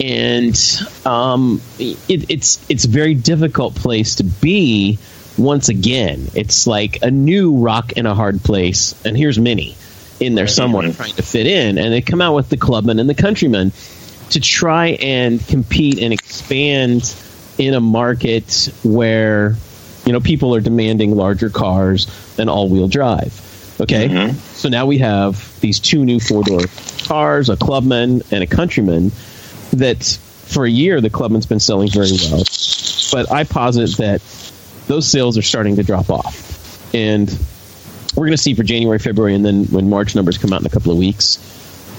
[0.00, 4.98] and um, it, it's it's a very difficult place to be.
[5.38, 9.76] Once again, it's like a new rock in a hard place, and here's Mini
[10.20, 13.08] in there somewhere trying to fit in, and they come out with the Clubman and
[13.08, 13.72] the Countryman
[14.30, 17.14] to try and compete and expand
[17.58, 19.56] in a market where
[20.04, 23.42] you know people are demanding larger cars than all-wheel drive.
[23.80, 24.38] Okay, Mm-hmm.
[24.38, 26.60] so now we have these two new four-door
[27.06, 29.10] cars, a Clubman and a Countryman.
[29.72, 30.02] That
[30.46, 32.42] for a year the Clubman's been selling very well,
[33.12, 34.22] but I posit that
[34.86, 37.28] those sales are starting to drop off, and
[38.16, 40.66] we're going to see for January, February, and then when March numbers come out in
[40.66, 41.38] a couple of weeks,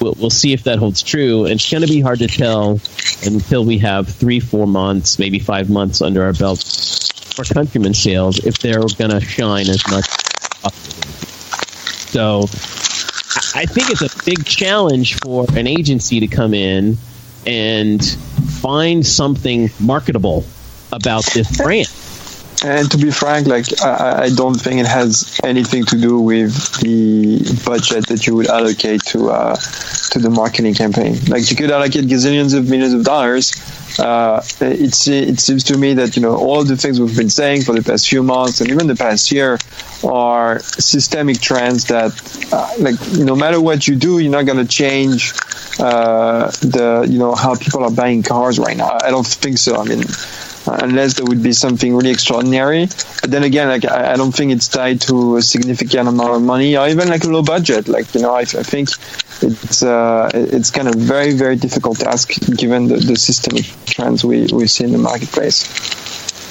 [0.02, 1.46] we'll, we'll see if that holds true.
[1.46, 2.80] And it's going to be hard to tell
[3.26, 6.64] until we have three, four months, maybe five months under our belt
[7.36, 10.06] for Countryman sales if they're going to shine as much.
[12.10, 12.46] So
[13.54, 16.98] I I think it's a big challenge for an agency to come in
[17.46, 18.04] and
[18.62, 20.44] find something marketable
[20.92, 21.88] about this brand.
[22.66, 26.54] And to be frank, like I, I don't think it has anything to do with
[26.82, 29.56] the budget that you would allocate to uh,
[30.12, 31.18] to the marketing campaign.
[31.28, 33.54] Like you could allocate gazillions of millions of dollars.
[34.00, 37.62] Uh, it's it seems to me that you know all the things we've been saying
[37.62, 39.60] for the past few months and even the past year
[40.04, 42.12] are systemic trends that,
[42.52, 45.34] uh, like no matter what you do, you're not going to change
[45.80, 48.98] uh, the you know how people are buying cars right now.
[49.04, 49.76] I don't think so.
[49.76, 50.04] I mean
[50.68, 52.86] unless there would be something really extraordinary.
[53.22, 56.42] But then again, like I, I don't think it's tied to a significant amount of
[56.42, 57.88] money or even like a low budget.
[57.88, 58.90] Like you know, I, I think
[59.42, 64.48] it's uh, it's kind of very very difficult task given the, the systemic trends we
[64.52, 65.66] we see in the marketplace.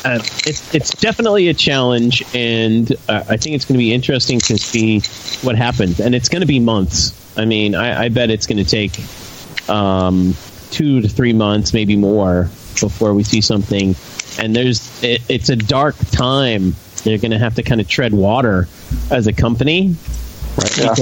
[0.05, 4.39] Uh, it's it's definitely a challenge, and uh, I think it's going to be interesting
[4.41, 5.01] to see
[5.45, 5.99] what happens.
[6.01, 7.13] And it's going to be months.
[7.37, 8.93] I mean, I, I bet it's going to take
[9.69, 10.35] um,
[10.71, 12.49] two to three months, maybe more,
[12.81, 13.95] before we see something.
[14.39, 16.75] And there's it, it's a dark time.
[17.05, 18.69] They're going to have to kind of tread water
[19.11, 19.95] as a company.
[20.57, 20.79] Right?
[20.79, 20.95] Yeah.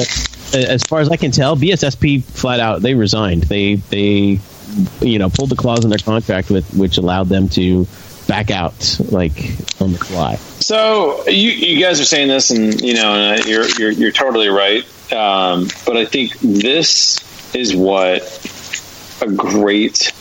[0.54, 3.44] As far as I can tell, BSSP flat out they resigned.
[3.44, 4.38] They they
[5.00, 7.86] you know pulled the clause in their contract with which allowed them to
[8.26, 9.36] back out like
[9.80, 10.36] on the fly.
[10.36, 14.84] So you, you guys are saying this, and you know, you're you're, you're totally right.
[15.12, 17.22] Um, but I think this
[17.54, 18.22] is what
[19.20, 20.12] a great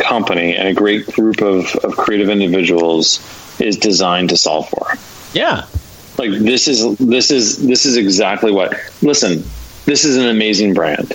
[0.00, 3.20] company and a great group of, of creative individuals
[3.60, 4.94] is designed to solve for.
[5.32, 5.66] Yeah,
[6.18, 8.74] Like this is this is this is exactly what.
[9.02, 9.44] Listen,
[9.84, 11.08] this is an amazing brand.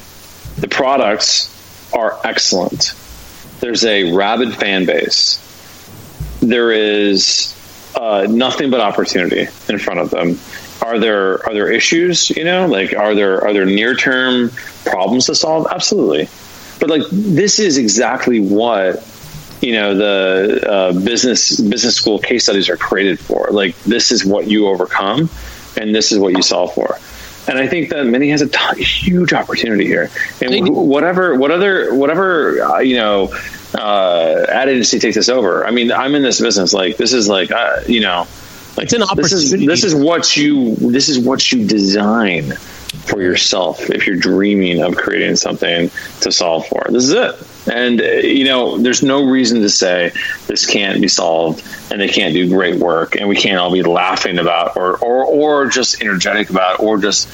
[0.57, 1.51] The products
[1.93, 2.93] are excellent.
[3.59, 5.41] There's a rabid fan base.
[6.41, 7.53] There is
[7.95, 10.39] uh, nothing but opportunity in front of them.
[10.81, 12.29] Are there are there issues?
[12.29, 14.51] You know, like are there are there near term
[14.85, 15.67] problems to solve?
[15.71, 16.29] Absolutely.
[16.79, 19.05] But like this is exactly what
[19.61, 23.47] you know the uh, business business school case studies are created for.
[23.51, 25.29] Like this is what you overcome,
[25.77, 26.97] and this is what you solve for.
[27.47, 30.09] And I think that Mini has a ton, huge opportunity here.
[30.41, 33.35] And wh- whatever, whatever, whatever, uh, you know,
[33.75, 35.65] uh, ad agency takes this over.
[35.65, 36.73] I mean, I'm in this business.
[36.73, 38.27] Like this is like, uh, you know,
[38.77, 39.67] It's an This is opportunity.
[39.67, 42.51] this is what you this is what you design
[43.07, 45.89] for yourself if you're dreaming of creating something
[46.21, 46.83] to solve for.
[46.89, 47.35] This is it.
[47.73, 50.11] And uh, you know, there's no reason to say
[50.47, 53.81] this can't be solved and they can't do great work and we can't all be
[53.83, 57.27] laughing about or or or just energetic about or just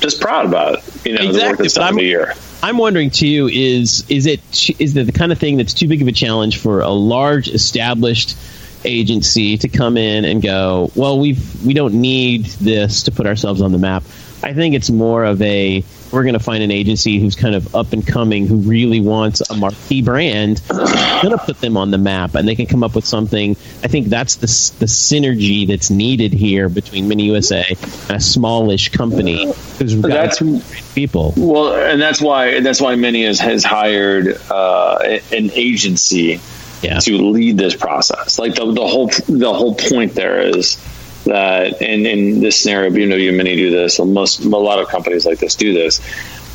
[0.00, 2.34] just proud about it, you know the work Exactly, that's done I'm- year.
[2.62, 4.40] I'm wondering too is is it
[4.78, 7.48] is it the kind of thing that's too big of a challenge for a large
[7.48, 8.36] established
[8.84, 13.60] agency to come in and go, well, we've we don't need this to put ourselves
[13.60, 14.02] on the map.
[14.42, 17.74] I think it's more of a we're going to find an agency who's kind of
[17.74, 21.98] up and coming who really wants a marquee brand, going to put them on the
[21.98, 23.52] map, and they can come up with something.
[23.84, 24.46] I think that's the
[24.80, 27.64] the synergy that's needed here between Mini USA
[28.08, 31.34] and a smallish company because we've got That's- two great people.
[31.36, 36.40] Well, and that's why that's why Mini has, has hired uh, an agency
[36.82, 36.98] Yeah.
[37.00, 38.38] to lead this process.
[38.38, 40.76] Like the, the whole the whole point there is
[41.24, 43.98] that in, in this scenario, BMW and Mini do this.
[43.98, 46.00] and Most a lot of companies like this do this.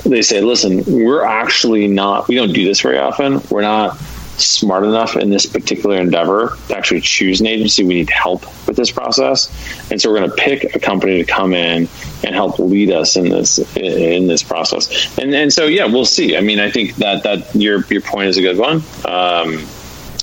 [0.04, 2.28] They say, "Listen, we're actually not.
[2.28, 3.42] We don't do this very often.
[3.50, 3.98] We're not
[4.38, 7.84] smart enough in this particular endeavor to actually choose an agency.
[7.84, 9.50] We need help with this process,
[9.92, 11.88] and so we're going to pick a company to come in
[12.24, 15.18] and help lead us in this in this process.
[15.18, 16.36] And and so yeah, we'll see.
[16.38, 18.84] I mean, I think that that your your point is a good one.
[19.06, 19.66] Um,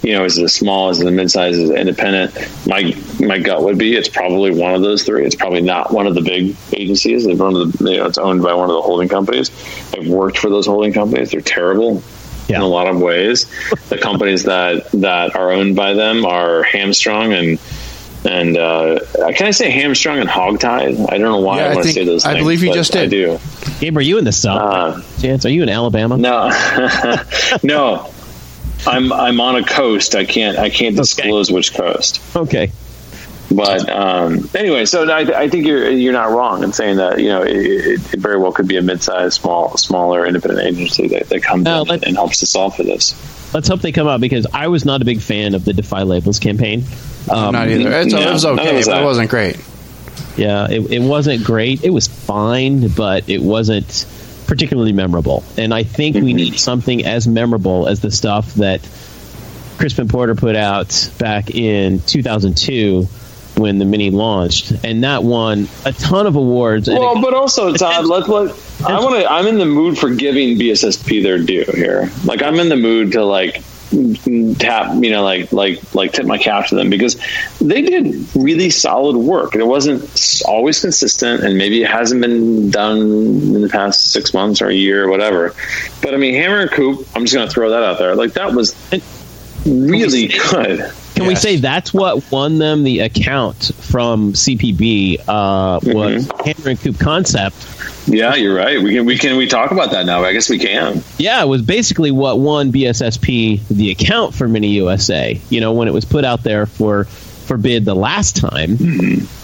[0.03, 2.35] you know, is it a small, is it a mid-size, is it independent?
[2.67, 5.25] My my gut would be it's probably one of those three.
[5.25, 7.25] It's probably not one of the big agencies.
[7.27, 9.51] It's one of the you know, it's owned by one of the holding companies.
[9.97, 11.31] I've worked for those holding companies.
[11.31, 12.03] They're terrible
[12.49, 12.57] Yeah.
[12.57, 13.47] in a lot of ways.
[13.89, 17.59] the companies that that are owned by them are hamstrung and
[18.25, 19.01] and uh,
[19.35, 21.11] can I say hamstrung and hogtied?
[21.13, 22.25] I don't know why Yeah, I I want to say those.
[22.25, 23.11] I things, believe you but just I did.
[23.11, 23.39] do.
[23.81, 24.61] Gabe, are you in the South?
[24.61, 26.17] Uh, Chance, are you in Alabama?
[26.17, 26.51] no,
[27.65, 28.11] no.
[28.87, 30.15] I'm I'm on a coast.
[30.15, 32.21] I can't I can't disclose which coast.
[32.37, 32.73] Okay.
[33.51, 37.29] But um, anyway, so I, I think you're you're not wrong in saying that you
[37.29, 41.29] know it, it, it very well could be a mid-sized, small, smaller independent agency that,
[41.29, 43.15] that comes No, in let- and helps to solve for this.
[43.53, 46.05] Let's hope they come out because I was not a big fan of the Defy
[46.05, 46.85] Labels campaign.
[47.31, 47.93] Um, Not either.
[47.93, 49.03] It's, no, it was okay, of but that.
[49.03, 49.57] it wasn't great.
[50.39, 51.85] Yeah, it, it wasn't great.
[51.85, 54.07] It was fine, but it wasn't
[54.47, 55.45] particularly memorable.
[55.57, 56.57] And I think we need mm-hmm.
[56.57, 58.81] something as memorable as the stuff that
[59.79, 63.09] Crispin Porter put out back in 2002
[63.57, 66.89] when the Mini launched, and that won a ton of awards.
[66.89, 69.31] Well, it- but also, Todd, let let I want to.
[69.31, 72.11] I'm in the mood for giving BSSP their due here.
[72.25, 73.63] Like, I'm in the mood to like
[74.59, 77.21] tap, you know, like like like tip my cap to them because
[77.61, 79.55] they did really solid work.
[79.55, 84.63] It wasn't always consistent, and maybe it hasn't been done in the past six months
[84.63, 85.55] or a year or whatever.
[86.03, 87.07] But I mean, Hammer and Coop.
[87.15, 88.15] I'm just going to throw that out there.
[88.15, 88.75] Like, that was
[89.67, 90.91] really good.
[91.15, 95.21] Can we say that's what won them the account from CPB?
[95.29, 97.55] Uh, Was Hammer and Coop Concept?
[98.07, 98.83] Yeah, you're right.
[98.83, 100.25] We can we can we talk about that now.
[100.25, 101.03] I guess we can.
[101.19, 105.41] Yeah, it was basically what won BSSP the account for Mini USA.
[105.51, 108.77] You know, when it was put out there for for bid the last time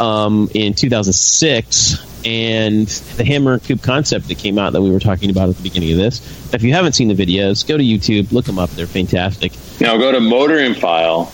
[0.01, 5.01] um, in 2006, and the Hammer and Coop concept that came out that we were
[5.01, 6.21] talking about at the beginning of this.
[6.53, 8.71] If you haven't seen the videos, go to YouTube, look them up.
[8.71, 9.53] They're fantastic.
[9.81, 11.33] Now go to Motoring File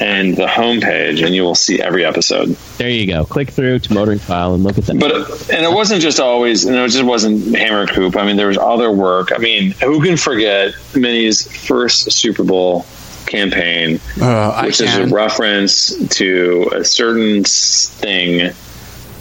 [0.00, 2.48] and the homepage, and you will see every episode.
[2.78, 3.24] There you go.
[3.24, 4.98] Click through to Motoring File and look at that.
[4.98, 5.14] But
[5.50, 8.16] and it wasn't just always, and it just wasn't Hammer and Coop.
[8.16, 9.32] I mean, there was other work.
[9.34, 12.84] I mean, who can forget Mini's first Super Bowl
[13.26, 18.52] campaign, Uh, I which is a reference to a certain thing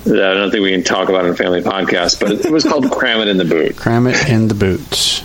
[0.05, 2.63] that I don't think we can talk about in a family podcast, but it was
[2.63, 5.21] called "Cram It in the Boot." Cram it in the boots.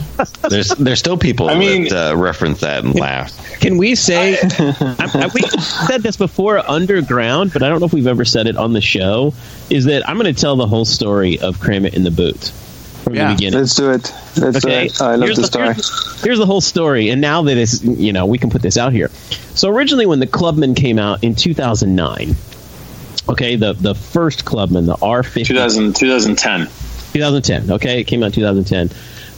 [0.48, 3.36] There's there's still people I mean- that uh, reference that and laugh.
[3.60, 7.92] Can we say I, I, we said this before underground, but I don't know if
[7.92, 9.34] we've ever said it on the show?
[9.68, 12.38] Is that I'm going to tell the whole story of Cram It in the Boot
[13.04, 13.28] from Yeah.
[13.28, 13.60] the beginning.
[13.60, 14.12] Let's do it.
[14.38, 15.00] Let's Okay, do it.
[15.00, 15.66] I love here's the the, story.
[15.74, 18.76] Here's, here's the whole story, and now that it's you know we can put this
[18.78, 19.08] out here.
[19.54, 22.34] So originally, when the Clubman came out in 2009,
[23.30, 26.66] okay, the the first Clubman, the R50, 2000, 2010.
[27.12, 27.70] 2010.
[27.72, 28.90] Okay, it came out in 2010.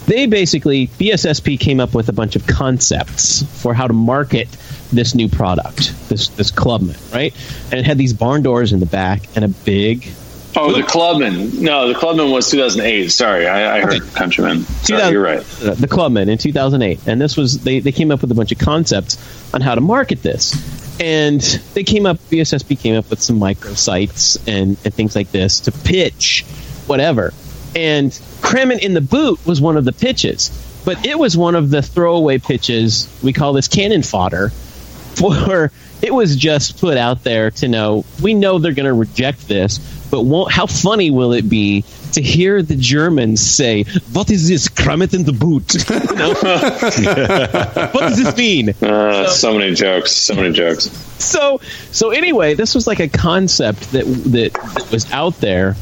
[0.07, 4.49] They basically BSSP came up with a bunch of concepts for how to market
[4.93, 7.35] this new product, this this Clubman, right?
[7.71, 10.09] And it had these barn doors in the back and a big
[10.55, 11.63] Oh, the Clubman.
[11.63, 13.11] No, the Clubman was 2008.
[13.11, 14.65] Sorry, I, I heard Countryman.
[14.65, 15.41] Sorry, 2000 you're right.
[15.41, 18.59] the Clubman in 2008, and this was they they came up with a bunch of
[18.59, 19.17] concepts
[19.55, 20.53] on how to market this,
[21.01, 21.41] and
[21.75, 25.73] they came up BSSP came up with some microsites and and things like this to
[25.73, 26.45] pitch
[26.87, 27.33] whatever,
[27.75, 30.51] and cram it in the boot was one of the pitches,
[30.85, 34.51] but it was one of the throwaway pitches we call this cannon fodder,
[35.15, 35.71] for
[36.03, 39.79] it was just put out there to know we know they're going to reject this,
[40.11, 44.69] but how funny will it be to hear the Germans say, "What is this?
[44.69, 46.35] Cram it in the boot." You know?
[47.93, 48.71] what does this mean?
[48.83, 50.13] Uh, so many jokes.
[50.13, 50.85] So many jokes.
[51.19, 55.77] so so anyway, this was like a concept that that, that was out there,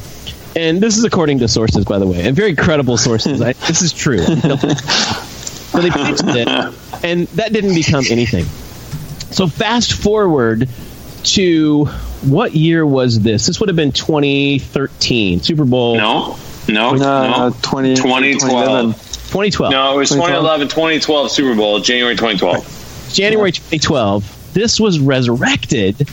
[0.57, 3.41] and this is according to sources, by the way, and very credible sources.
[3.41, 4.19] I, this is true.
[4.25, 6.49] so they pitched it,
[7.05, 8.45] and that didn't become anything.
[9.33, 10.69] So fast forward
[11.25, 11.85] to
[12.23, 13.47] what year was this?
[13.47, 16.37] This would have been 2013 Super Bowl No,
[16.69, 17.49] no, No, no.
[17.49, 18.95] no, 20, 2012.
[19.31, 19.73] 2012.
[19.73, 20.19] No, it was 2012.
[20.19, 23.11] 2011, 2012 Super Bowl, January 2012.
[23.13, 26.09] January 2012, this was resurrected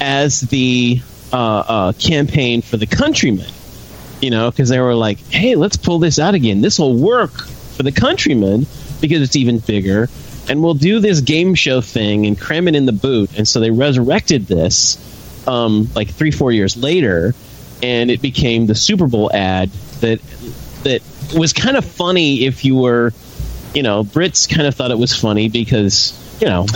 [0.00, 1.00] as the
[1.32, 3.50] uh, uh, campaign for the Countryman.
[4.20, 6.60] You know, because they were like, "Hey, let's pull this out again.
[6.60, 7.30] This will work
[7.76, 8.66] for the Countryman
[9.00, 10.08] because it's even bigger,
[10.48, 13.60] and we'll do this game show thing and cram it in the boot." And so
[13.60, 14.96] they resurrected this,
[15.46, 17.34] um, like three, four years later,
[17.82, 19.70] and it became the Super Bowl ad
[20.00, 20.20] that
[20.84, 21.02] that
[21.36, 23.12] was kind of funny if you were
[23.74, 26.66] you know, Brits kind of thought it was funny because you know, I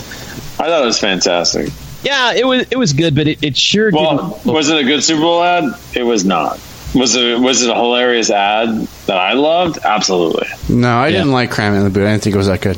[0.69, 1.71] thought it was fantastic.
[2.03, 4.53] yeah, it was it was good, but it, it sure Well, didn't.
[4.53, 5.65] was it a good Super Bowl ad?
[5.95, 6.61] It was not.
[6.95, 8.69] Was it was it a hilarious ad
[9.07, 9.79] that I loved?
[9.83, 10.47] Absolutely.
[10.69, 11.19] No, I Yeah.
[11.19, 12.07] didn't like cramming in the boot.
[12.07, 12.77] I didn't think it was that good.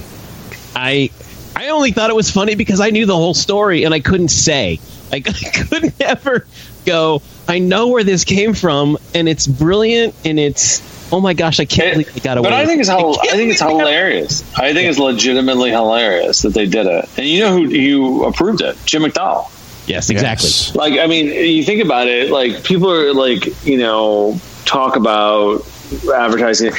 [0.75, 1.11] I
[1.57, 4.29] I only thought it was funny because I knew the whole story and I couldn't
[4.29, 4.81] say.
[5.13, 5.21] I, I
[5.69, 6.47] couldn't ever
[6.87, 7.23] go.
[7.47, 11.67] I know where this came from, and it's brilliant, and it's oh my gosh, I
[11.67, 12.49] can't believe they got away.
[12.49, 14.55] But I think it's hel- can't I think it's believe they got- hilarious.
[14.59, 17.09] I think it's legitimately hilarious that they did it.
[17.19, 18.77] And you know who who approved it?
[18.87, 19.51] Jim McDowell.
[19.87, 20.49] Yes, exactly.
[20.49, 20.75] Yes.
[20.75, 22.31] Like I mean, you think about it.
[22.31, 25.65] Like people are like you know talk about
[26.13, 26.73] advertising.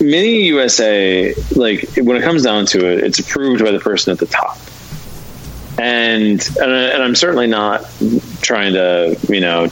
[0.00, 4.18] Mini USA, like when it comes down to it, it's approved by the person at
[4.18, 4.58] the top.
[5.76, 7.84] And and, I, and I'm certainly not
[8.40, 9.68] trying to you know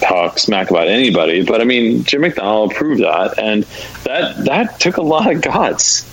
[0.00, 3.64] talk smack about anybody, but I mean Jim McDonald approved that, and
[4.04, 6.04] that that took a lot of guts.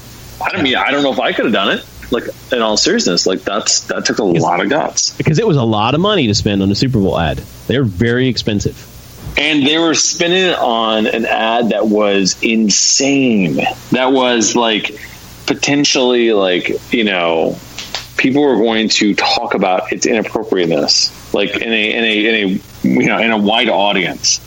[0.42, 1.86] I mean, I don't know if I could have done it.
[2.12, 5.12] Like in all seriousness, like that's that took a lot of guts.
[5.18, 7.40] Because it was a lot of money to spend on a Super Bowl ad.
[7.68, 8.95] They're very expensive.
[9.38, 13.56] And they were spinning it on an ad that was insane
[13.92, 15.00] that was like
[15.46, 17.58] potentially like you know
[18.18, 22.36] people were going to talk about its inappropriateness like in a in a in
[22.84, 24.40] a you know in a wide audience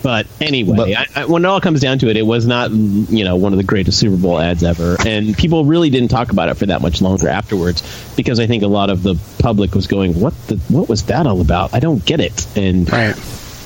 [0.00, 2.70] But anyway, But- I, I, when it all comes down to it, it was not
[2.70, 6.30] you know one of the greatest Super Bowl ads ever, and people really didn't talk
[6.30, 7.82] about it for that much longer afterwards
[8.16, 11.26] because I think a lot of the public was going, "What the what was that
[11.26, 11.74] all about?
[11.74, 13.16] I don't get it," and Right.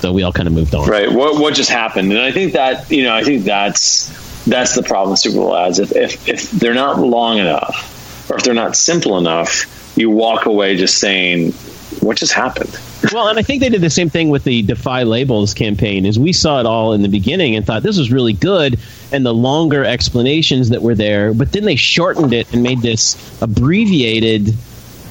[0.03, 0.89] So we all kind of moved on.
[0.89, 4.09] right what what just happened and i think that you know i think that's
[4.45, 8.37] that's the problem with super bowl ads if if, if they're not long enough or
[8.37, 11.53] if they're not simple enough you walk away just saying
[12.01, 12.79] what just happened
[13.13, 16.07] well, and I think they did the same thing with the Defy Labels campaign.
[16.07, 18.79] Is we saw it all in the beginning and thought this was really good,
[19.11, 23.17] and the longer explanations that were there, but then they shortened it and made this
[23.43, 24.55] abbreviated,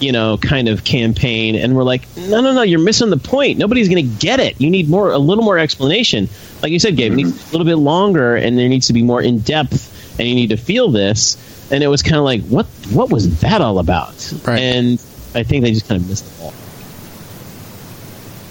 [0.02, 3.58] you know, kind of campaign, and we're like, no, no, no, you're missing the point.
[3.58, 4.60] Nobody's going to get it.
[4.60, 6.28] You need more, a little more explanation.
[6.62, 9.04] Like you said, Gabe, it needs a little bit longer, and there needs to be
[9.04, 11.38] more in depth, and you need to feel this.
[11.72, 14.34] And it was kind of like, what, what was that all about?
[14.46, 14.60] Right.
[14.60, 14.94] And
[15.34, 16.54] I think they just kind of missed the ball.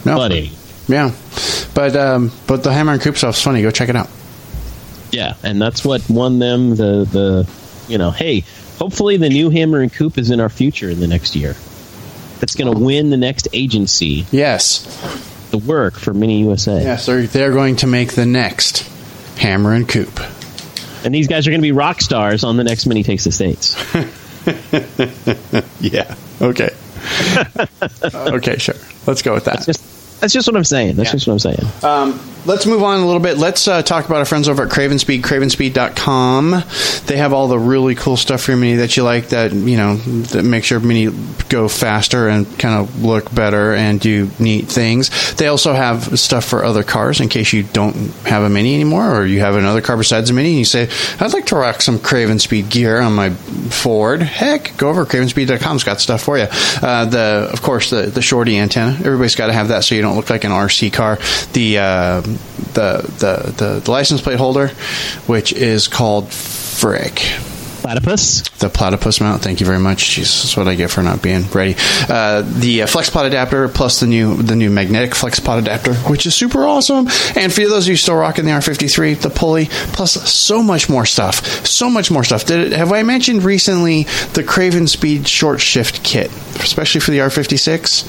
[0.06, 0.16] No.
[0.16, 0.52] Buddy.
[0.88, 1.14] Yeah.
[1.74, 3.62] But um, but the Hammer and Coop stuff's funny.
[3.62, 4.08] Go check it out.
[5.12, 7.48] Yeah, and that's what won them the the
[7.88, 8.44] you know, hey,
[8.80, 11.52] hopefully the new Hammer and Coop is in our future in the next year.
[12.40, 14.80] That's going to win the next agency Yes.
[15.50, 16.82] the work for Mini USA.
[16.82, 18.88] Yes, they're, they're going to make the next
[19.38, 20.18] Hammer and Coop.
[21.04, 23.32] And these guys are going to be rock stars on the next Mini Takes the
[23.32, 23.76] States.
[25.80, 26.14] Yeah.
[26.40, 26.70] Okay.
[28.14, 28.74] okay, sure.
[29.06, 29.64] Let's go with that.
[29.66, 30.96] Just that's just what I'm saying.
[30.96, 31.12] That's Yeah.
[31.12, 31.60] just what I'm saying.
[31.82, 33.38] Um, let's move on a little bit.
[33.38, 36.64] Let's uh, talk about our friends over at Craven Cravenspeed, cravenspeed.com.
[37.06, 39.76] They have all the really cool stuff for your Mini that you like that, you
[39.76, 41.10] know, that makes your Mini
[41.48, 45.34] go faster and kind of look better and do neat things.
[45.34, 49.16] They also have stuff for other cars in case you don't have a Mini anymore
[49.16, 50.88] or you have another car besides a Mini and you say,
[51.18, 54.22] I'd like to rock some Craven Speed gear on my Ford.
[54.22, 55.20] Heck, go over to.
[55.20, 56.46] It's got stuff for you.
[56.82, 58.92] Uh, the, of course, the, the shorty antenna.
[58.92, 61.18] Everybody's got to have that so you don't look like an RC car.
[61.52, 62.22] The, uh,
[62.74, 64.68] the, the, the, license plate holder,
[65.26, 67.20] which is called Frick.
[67.80, 68.48] Platypus.
[68.58, 69.42] The platypus mount.
[69.42, 70.04] Thank you very much.
[70.04, 71.74] Jeez, that's what I get for not being ready.
[72.08, 76.34] Uh, the uh, FlexPod adapter plus the new the new magnetic FlexPod adapter, which is
[76.34, 77.08] super awesome.
[77.36, 81.06] And for those of you still rocking the R53, the pulley plus so much more
[81.06, 81.66] stuff.
[81.66, 82.44] So much more stuff.
[82.44, 84.04] Did it, have I mentioned recently
[84.34, 88.04] the Craven Speed short shift kit, especially for the R56?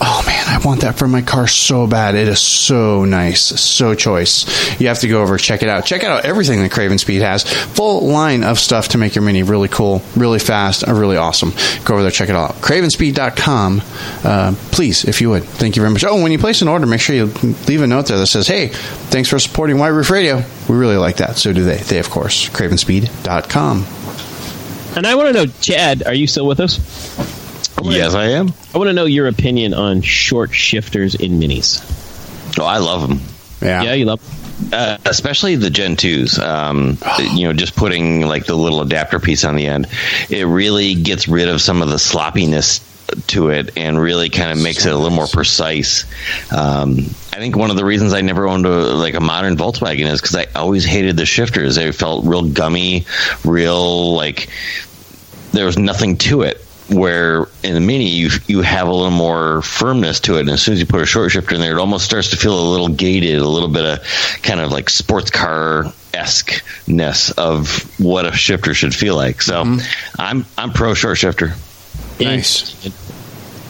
[0.00, 2.14] Oh man, I want that for my car so bad.
[2.14, 4.44] It is so nice, so choice.
[4.80, 5.84] You have to go over check it out.
[5.86, 7.44] Check out everything that Craven Speed has.
[7.74, 11.52] Full line of stuff to make your Mini really cool, really fast, and really awesome.
[11.84, 12.52] Go over there, check it out.
[12.62, 13.82] Cravenspeed.com.
[14.24, 15.44] Uh, please, if you would.
[15.44, 16.04] Thank you very much.
[16.04, 17.26] Oh, when you place an order, make sure you
[17.66, 20.96] leave a note there that says, "Hey, thanks for supporting White Roof Radio." We really
[20.96, 21.36] like that.
[21.36, 21.78] So do they.
[21.78, 22.48] They, of course.
[22.48, 23.84] Cravenspeed.com.
[24.96, 26.78] And I want to know, Chad, are you still with us?
[27.82, 28.52] Yes, I am.
[28.72, 31.82] I want to know your opinion on short shifters in minis.
[32.58, 33.20] Oh, I love them.
[33.60, 33.82] Yeah.
[33.82, 34.20] Yeah, you love.
[34.72, 36.38] Uh, especially the Gen 2s.
[36.38, 36.98] Um,
[37.36, 39.86] you know, just putting like the little adapter piece on the end,
[40.30, 42.80] it really gets rid of some of the sloppiness
[43.26, 46.04] to it and really kind of makes it a little more precise.
[46.52, 46.98] Um,
[47.32, 50.20] I think one of the reasons I never owned a like a modern Volkswagen is
[50.20, 51.76] because I always hated the shifters.
[51.76, 53.06] They felt real gummy,
[53.44, 54.48] real like
[55.52, 56.64] there was nothing to it.
[56.88, 60.62] Where in the Mini you you have a little more firmness to it, and as
[60.62, 62.68] soon as you put a short shifter in there, it almost starts to feel a
[62.70, 64.06] little gated, a little bit of
[64.42, 69.42] kind of like sports car esque ness of what a shifter should feel like.
[69.42, 70.20] So Mm-hmm.
[70.20, 71.54] I'm I'm pro short shifter.
[72.20, 72.86] Nice.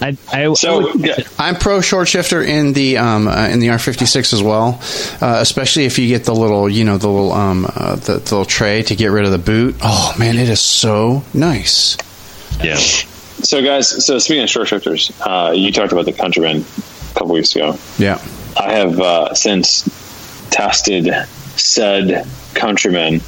[0.03, 3.61] I, I, I So would- yeah, I'm pro short shifter in the um, uh, in
[3.61, 4.81] the R56 as well,
[5.23, 8.19] uh, especially if you get the little you know the little um, uh, the, the
[8.19, 9.77] little tray to get rid of the boot.
[9.83, 11.97] Oh man, it is so nice.
[12.63, 12.77] Yeah.
[12.77, 14.05] so guys.
[14.05, 17.79] So speaking of short shifters, uh, you talked about the Countryman a couple weeks ago.
[17.99, 18.23] Yeah.
[18.59, 19.83] I have uh, since
[20.51, 21.13] tested
[21.57, 23.21] said Countryman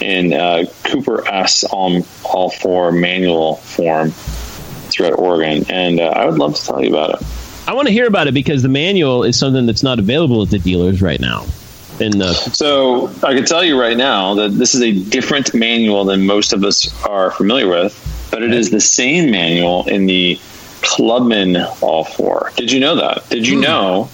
[0.00, 6.38] in uh, Cooper S all, all four manual form throughout Oregon, and uh, I would
[6.38, 7.26] love to tell you about it.
[7.66, 10.50] I want to hear about it because the manual is something that's not available at
[10.50, 11.46] the dealers right now.
[11.98, 16.04] And uh, So I can tell you right now that this is a different manual
[16.04, 17.94] than most of us are familiar with,
[18.30, 20.38] but it is the same manual in the
[20.82, 22.52] Clubman All Four.
[22.56, 23.28] Did you know that?
[23.30, 24.08] Did you know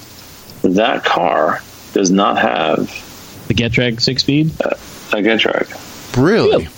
[0.62, 1.60] that car
[1.92, 2.86] does not have
[3.48, 4.52] the Getrag six speed.
[5.12, 5.66] a get track?
[6.16, 6.68] Really?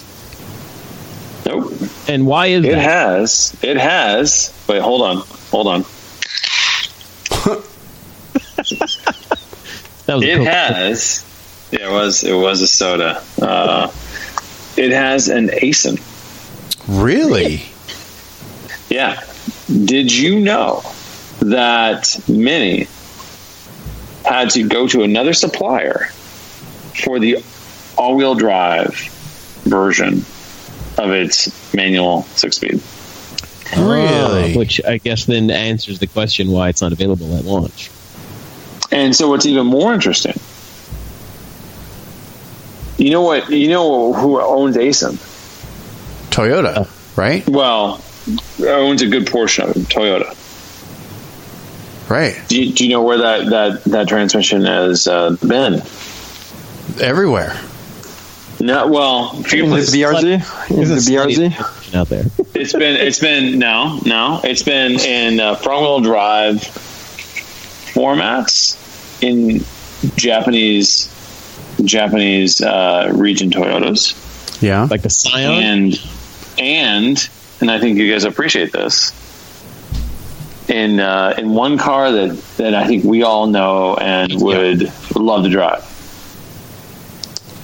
[1.47, 1.73] Nope.
[2.09, 2.79] And why is It that?
[2.79, 3.57] has.
[3.63, 4.51] It has.
[4.69, 5.17] Wait, hold on.
[5.51, 5.85] Hold on.
[10.07, 11.25] That was It Coke- has.
[11.71, 12.25] Yeah, it was.
[12.25, 13.23] It was a soda.
[13.41, 13.91] Uh,
[14.77, 15.99] it has an Aisin.
[16.89, 17.65] Really?
[18.89, 19.23] Yeah.
[19.85, 20.83] Did you know
[21.41, 22.87] that Mini
[24.25, 26.07] had to go to another supplier
[27.05, 27.43] for the
[27.97, 28.95] all-wheel drive
[29.65, 30.25] version
[30.99, 32.81] of its manual six-speed?
[33.77, 34.55] Really?
[34.55, 37.91] Uh, which I guess then answers the question why it's not available at launch.
[38.93, 40.39] And so, what's even more interesting?
[42.99, 43.51] You know what?
[43.51, 45.19] You know who owns Aisin?
[46.35, 47.49] Toyota, right?
[47.49, 48.03] Well,
[48.67, 49.83] owns a good portion of it.
[49.89, 50.35] Toyota.
[52.11, 52.39] Right.
[52.49, 55.81] Do you, do you know where that that that transmission has uh, been?
[57.01, 57.59] Everywhere.
[58.61, 59.95] No, well, few In the places.
[59.95, 60.71] BRZ?
[60.71, 61.95] In the BRZ?
[61.95, 62.25] out there.
[62.55, 66.57] It's been it's been no no it's been in uh, front wheel drive
[67.95, 68.77] formats
[69.23, 69.65] in
[70.17, 71.09] Japanese
[71.85, 74.15] Japanese uh, region Toyotas
[74.63, 74.87] Yeah.
[74.91, 75.63] Like the Scion.
[75.63, 75.95] and
[76.59, 77.29] and
[77.61, 79.13] and I think you guys appreciate this
[80.69, 85.45] in uh, in one car that that I think we all know and would love
[85.45, 85.91] to drive.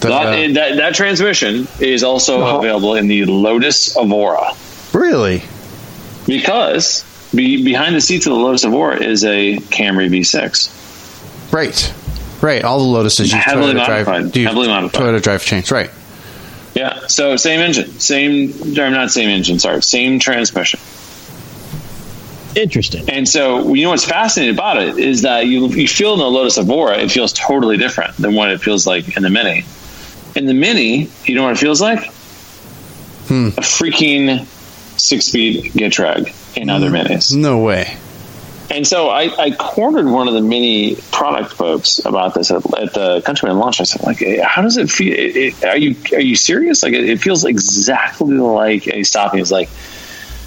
[0.01, 2.59] The- That, that that transmission is also Uh-huh.
[2.59, 4.53] available in the Lotus Evora.
[4.93, 5.43] really?
[6.27, 11.53] because be, behind the seats of the Lotus Evora is a Camry V6.
[11.53, 11.93] Right.
[12.43, 12.63] Right.
[12.65, 14.07] All the Lotuses use Heavily Toyota drive.
[14.07, 14.33] modified.
[14.33, 15.01] do Heavily modified.
[15.03, 15.71] Toyota drive chains.
[15.71, 15.91] Right.
[16.75, 20.79] Yeah, so same engine, same or not same engine, sorry, same transmission.
[22.55, 23.09] Interesting.
[23.09, 26.27] And so you know what's fascinating about it is that you you feel in the
[26.27, 29.65] Lotus Evora, it feels totally different than what it feels like in the Mini.
[30.37, 32.05] In the Mini, you know what it feels like?
[33.27, 33.49] Hmm.
[33.57, 34.47] A freaking
[34.99, 37.35] six-speed Getrag in other Minis.
[37.35, 37.97] No way.
[38.71, 42.95] And so I, I cornered one of the many product folks about this at, at
[42.95, 43.81] the Countryman launch.
[43.81, 45.13] I said, like, "Hey, how does it feel?
[45.13, 46.83] It, it, are you are you serious?
[46.85, 49.41] Like, it, it feels exactly like a stopping.
[49.41, 49.69] It's like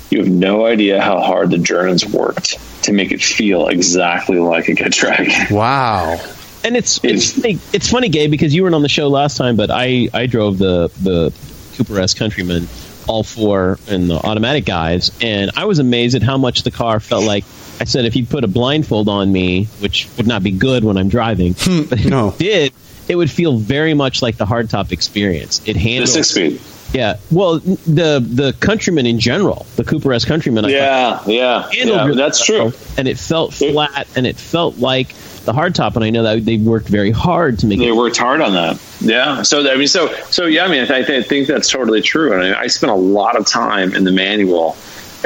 [0.10, 4.70] you have no idea how hard the Germans worked to make it feel exactly like
[4.70, 5.52] a Getrag.
[5.52, 6.20] Wow.
[6.64, 9.58] And it's it's funny, it's funny, Gabe, because you weren't on the show last time,
[9.58, 11.34] but I I drove the the
[11.76, 12.70] Cooper S Countryman
[13.08, 17.00] all four and the automatic guys, and I was amazed at how much the car
[17.00, 17.44] felt like.
[17.80, 20.96] I said if you put a blindfold on me, which would not be good when
[20.96, 22.30] I'm driving, hmm, but if no.
[22.30, 22.74] it did,
[23.10, 25.60] it would feel very much like the hardtop experience.
[25.68, 26.62] It The six speed.
[26.94, 27.18] yeah.
[27.32, 31.98] Well, the the Countryman in general, the Cooper S Countryman, I thought Yeah, yeah, handled
[31.98, 32.06] yeah.
[32.06, 32.80] really That's well, true.
[32.98, 35.14] And it felt flat, and it felt like
[35.46, 35.96] the hardtop.
[35.96, 37.96] And I know that they worked very hard to make They it.
[37.96, 38.82] worked hard on that.
[39.02, 39.42] Yeah.
[39.44, 40.66] So I mean, so so yeah.
[40.66, 42.34] I mean, I, I think that's totally true.
[42.34, 44.76] And I, I spent a lot of time in the manual,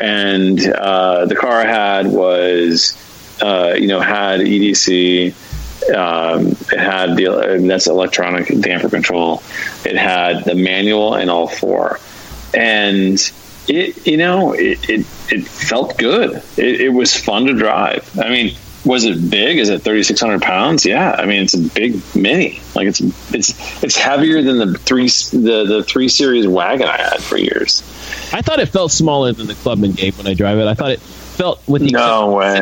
[0.01, 2.95] and uh, the car I had was,
[3.41, 5.34] uh, you know, had EDC.
[5.93, 9.41] Um, it had the and that's electronic damper control.
[9.86, 11.99] It had the manual and all four,
[12.53, 13.18] and
[13.70, 16.41] it you know it it, it felt good.
[16.57, 18.09] It, it was fun to drive.
[18.20, 18.55] I mean,
[18.88, 19.57] was it big?
[19.59, 20.85] Is it thirty six hundred pounds?
[20.85, 22.61] Yeah, I mean it's a big mini.
[22.73, 23.01] Like it's
[23.33, 27.81] it's it's heavier than the three the the three series wagon I had for years.
[28.33, 30.65] I thought it felt smaller than the Clubman Gate when I drive it.
[30.67, 32.61] I thought it felt with the No way.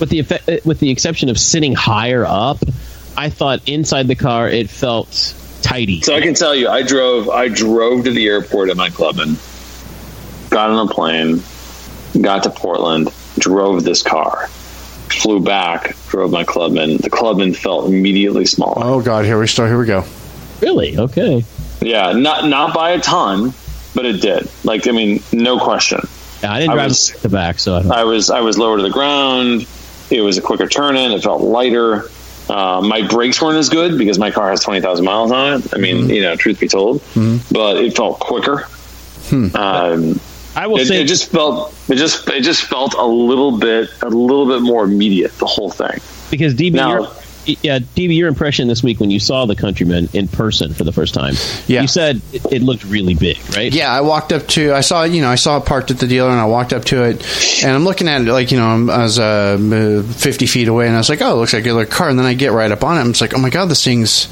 [0.00, 2.58] with the effect, uh, with the exception of sitting higher up.
[3.16, 6.00] I thought inside the car it felt tidy.
[6.02, 9.36] So I can tell you, I drove I drove to the airport in my Clubman.
[10.50, 11.42] got on a plane,
[12.20, 13.08] got to Portland,
[13.38, 14.48] drove this car,
[15.20, 16.98] flew back, drove my Clubman.
[16.98, 18.82] The Clubman felt immediately smaller.
[18.84, 19.68] Oh God, here we start.
[19.70, 20.04] Here we go.
[20.60, 20.96] Really?
[20.98, 21.44] Okay.
[21.80, 23.52] Yeah, not not by a ton,
[23.94, 24.48] but it did.
[24.64, 26.00] Like I mean, no question.
[26.42, 27.92] Yeah, I didn't I drive was- the back, so I don't.
[27.92, 29.66] I was I was lower to the ground.
[30.10, 31.12] It was a quicker turn in.
[31.12, 32.08] It felt lighter.
[32.48, 35.74] Uh, my brakes weren't as good because my car has twenty thousand miles on it.
[35.74, 37.02] I mean, you know, truth be told,
[37.50, 38.66] but it felt quicker.
[39.32, 40.20] Um,
[40.56, 43.90] I will it, say it just felt it just it just felt a little bit
[44.02, 45.36] a little bit more immediate.
[45.38, 45.98] The whole thing.
[46.30, 47.08] because DB, Now- your,
[47.62, 50.92] yeah, DB, your impression this week when you saw the Countryman in person for the
[50.92, 51.34] first time,
[51.66, 51.82] Yeah.
[51.82, 53.70] you said it, it looked really big, right?
[53.70, 54.72] Yeah, I walked up to.
[54.72, 56.86] I saw you know I saw it parked at the dealer, and I walked up
[56.86, 59.58] to it, and I'm looking at it like you know I'm- I was uh,
[60.16, 62.18] 50 feet away, and I was like, oh, it looks like a regular car, and
[62.18, 64.28] then I get right up on it, and it's like, oh my god, this thing's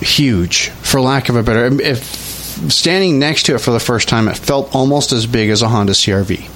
[0.00, 1.66] huge, for lack of a better.
[1.80, 2.31] If
[2.70, 5.68] standing next to it for the first time, it felt almost as big as a
[5.68, 6.48] Honda CRV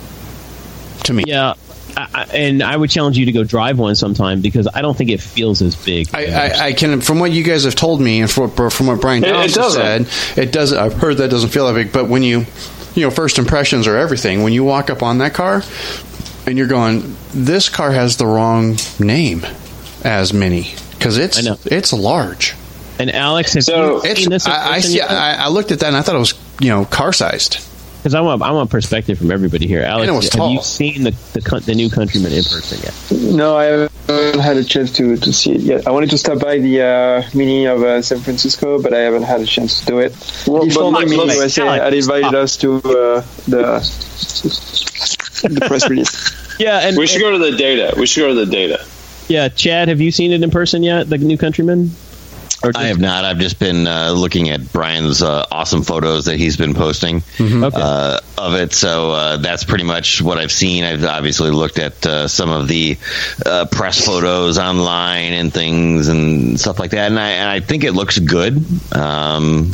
[1.04, 1.24] to me.
[1.26, 1.54] Yeah,
[1.96, 4.96] I, I, and I would challenge you to go drive one sometime because I don't
[4.96, 6.08] think it feels as big.
[6.14, 9.00] I, I, I can, from what you guys have told me, and from, from what
[9.00, 10.06] Brian It- it doesn't.
[10.06, 10.72] said, it does.
[10.72, 12.44] I've heard that doesn't feel that big, but when you,
[12.94, 14.42] you know, first impressions are everything.
[14.42, 15.62] When you walk up on that car,
[16.46, 19.44] and you're going, this car has the wrong name
[20.04, 22.54] as Mini because it's I it's large.
[22.98, 24.46] And Alex, have So- you It's seen this?
[24.46, 25.00] I, I see.
[25.00, 27.60] I, I looked at that and I thought it was you know car sized.
[27.98, 29.82] Because I want I want perspective from everybody here.
[29.82, 30.52] Alex, have tall.
[30.52, 33.34] you seen the the, the new Countryman in person yet?
[33.34, 35.88] No, I haven't had a chance to, to see it yet.
[35.88, 39.24] I wanted to stop by the uh, Mini of uh, San Francisco, but I haven't
[39.24, 40.12] had a chance to do it.
[40.46, 42.34] Well, he but told me let's- Mini let's- USA Alex, had invited stop.
[42.34, 46.60] us to uh, the the press release.
[46.60, 47.94] Yeah, and We should go to the data.
[47.98, 48.84] We should go to the data.
[49.28, 51.08] yeah, Chad, have you seen it in person yet?
[51.08, 51.90] The new Countryman?
[52.74, 53.24] I have not.
[53.24, 57.70] I've just been uh, looking at Brian's uh, awesome photos that he's been posting Okay.
[57.80, 58.72] uh, of it.
[58.72, 60.84] So uh, that's pretty much what I've seen.
[60.84, 62.96] I've obviously looked at uh, some of the
[63.44, 67.84] uh, press photos online and things and stuff like that, and I, and I think
[67.84, 68.64] it looks good.
[68.92, 69.72] Um,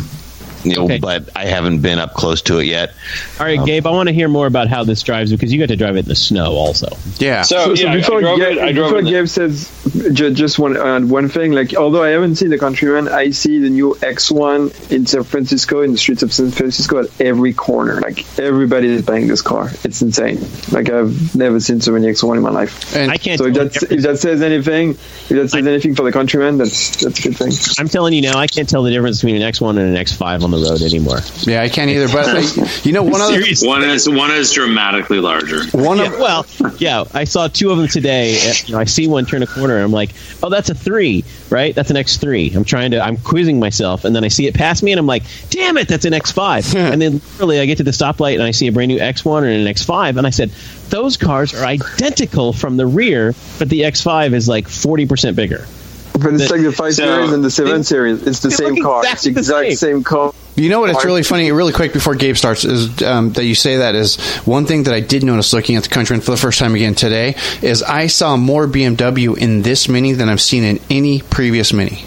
[0.65, 0.99] you know, Okay.
[0.99, 2.93] but I haven't been up close to it yet.
[3.41, 5.69] All right, Gabe, I want to hear more about how this drives because you got
[5.69, 6.89] to drive it in the snow also.
[7.19, 7.43] Yeah.
[7.43, 8.59] So, So, so yeah, before, I drove Gabe, it.
[8.59, 9.11] I drove before it.
[9.11, 13.09] Gabe says ju- just one uh, one thing, like although I haven't seen the Countryman,
[13.09, 17.21] I see the new X1 in San Francisco in the streets of San Francisco at
[17.21, 18.01] every corner.
[18.01, 19.71] Like everybody is buying this car.
[19.85, 20.39] It's insane.
[20.71, 22.95] Like I've never seen so many X1 in my life.
[22.97, 23.39] and I can't.
[23.39, 26.13] So if tell that the if that says anything, if that says anything for the
[26.13, 27.53] Countryman, that's that's a good thing.
[27.79, 30.43] I'm telling you now, I can't tell the difference between an X1 and an X5
[30.45, 31.19] on the road anymore.
[31.43, 32.09] yeah, I can't either.
[32.09, 32.41] But I,
[32.85, 33.67] you know, one other Seriously.
[33.69, 35.65] One is one is dramatically larger.
[35.77, 36.47] one Yeah, of well,
[36.79, 38.37] yeah, I saw two of them today.
[38.39, 40.11] Uh, You know, I see one turn a corner, and I'm like,
[40.43, 41.75] "Oh, that's a three, right?
[41.75, 44.83] That's an X3." I'm trying to, I'm quizzing myself, and then I see it pass
[44.83, 47.85] me, and I'm like, "Damn it, that's an X5!" and then literally, I get to
[47.85, 50.51] the stoplight, and I see a brand new X1 and an X5, and I said,
[50.91, 55.67] "Those cars are identical from the rear, but the X5 is like 40 percent bigger."
[56.13, 58.23] But it's The- like the five so- series and the seven series.
[58.23, 58.99] It's the They same look car.
[59.03, 59.95] exactly It's the the exact same.
[59.97, 60.33] same car.
[60.55, 60.91] You know what?
[60.91, 61.51] It's really funny.
[61.51, 64.93] Really quick before Gabe starts is um, that you say that is one thing that
[64.93, 68.07] I did notice looking at the Countryman for the first time again today is I
[68.09, 72.05] saw more BMW in this Mini than I've seen in any previous Mini.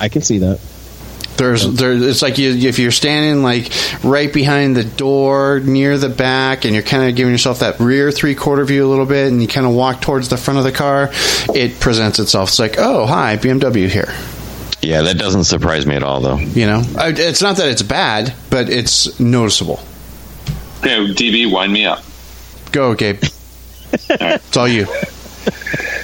[0.00, 0.60] I can see that.
[1.36, 1.92] There's there.
[1.92, 3.72] It's like you, if you're standing like
[4.04, 8.10] right behind the door near the back, and you're kind of giving yourself that rear
[8.10, 10.64] three quarter view a little bit, and you kind of walk towards the front of
[10.64, 11.10] the car.
[11.54, 12.50] It presents itself.
[12.50, 14.12] It's like, oh, hi, BMW here.
[14.82, 16.38] Yeah, that doesn't surprise me at all, though.
[16.38, 19.80] You know, it's not that it's bad, but it's noticeable.
[20.80, 22.02] Okay, DB, wind me up.
[22.72, 23.22] Go, Gabe.
[23.92, 24.86] it's all you.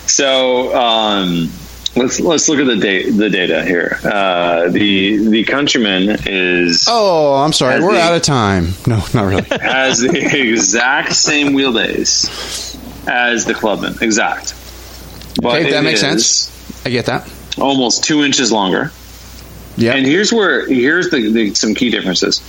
[0.07, 1.51] So um,
[1.97, 3.99] let's let's look at the data the data here.
[4.05, 7.81] Uh, the the Countryman is Oh, I'm sorry.
[7.83, 8.69] We're the- out of time.
[8.87, 9.43] No, not really.
[9.61, 12.77] has the exact same wheelbase
[13.09, 14.55] as the Clubman, exact.
[15.41, 16.51] But Okay, that makes sense.
[16.85, 17.31] I get that.
[17.59, 18.93] Almost two inches longer.
[19.77, 19.95] Yeah.
[19.95, 22.41] And here's where here's the, the some key differences.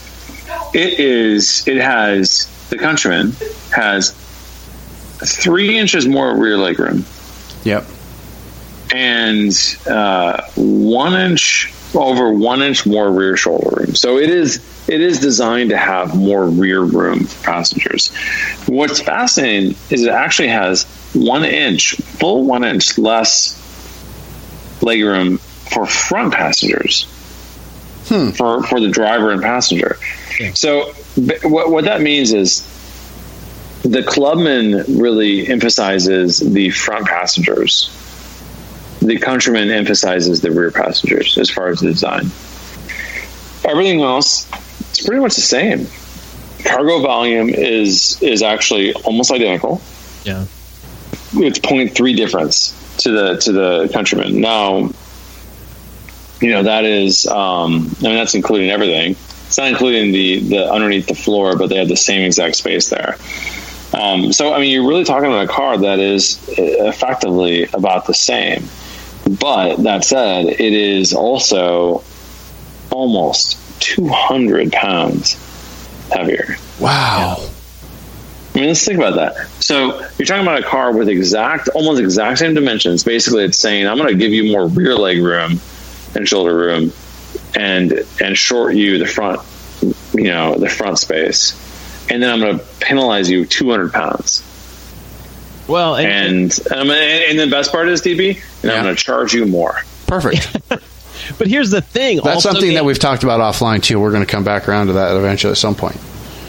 [0.74, 3.34] It is it has the Countryman
[3.72, 4.12] has
[5.22, 7.06] three inches more rear leg room
[7.66, 7.86] Yep.
[8.92, 9.52] And
[9.88, 13.96] uh, one inch over one inch more rear shoulder room.
[13.96, 18.14] So it is it is designed to have more rear room for passengers.
[18.68, 20.84] What's fascinating is it actually has
[21.14, 23.56] one inch, full one inch less
[24.82, 27.08] legroom for front passengers.
[28.32, 30.00] For, for the driver and passenger.
[30.56, 30.94] So
[31.44, 32.62] what, what that means is
[33.84, 37.96] the Clubman really emphasizes the front passengers
[39.02, 42.26] the Countryman emphasizes the rear passengers as far as the design.
[43.66, 44.50] Everything else,
[44.90, 45.88] it's pretty much the same.
[46.66, 49.82] cargo volume is is actually almost identical.
[50.24, 50.46] Yeah.
[51.34, 54.42] It's 0.3 difference to the to the Countryman.
[54.42, 54.90] Now,
[56.42, 59.16] you know that is, um, I mean that's including everything.
[59.48, 62.90] It's not including the the underneath the floor, but they have the same exact space
[62.90, 63.18] there.
[63.94, 68.14] Um, so I mean, you're really talking about a car that is effectively about the
[68.14, 68.64] same.
[69.38, 72.04] But that said, it is also
[72.90, 75.34] almost 200 pounds
[76.12, 76.58] heavier.
[76.80, 77.38] Wow.
[78.54, 79.48] I mean, let's think about that.
[79.62, 83.04] So you're talking about a car with exact, almost exact same dimensions.
[83.04, 85.60] Basically, it's saying I'm going to give you more rear leg room
[86.16, 86.92] and shoulder room,
[87.56, 89.42] and and short you the front,
[90.14, 91.54] you know, the front space,
[92.10, 94.44] and then I'm going to penalize you 200 pounds.
[95.70, 98.74] Well, and, And um, and, and the best part is DB, and Yeah.
[98.74, 99.82] I'm going to charge you more.
[100.08, 100.58] Perfect.
[101.38, 102.18] but here's the thing.
[102.18, 104.00] That's also something that we've talked about offline too.
[104.00, 105.96] We're going to come back around to that eventually at some point.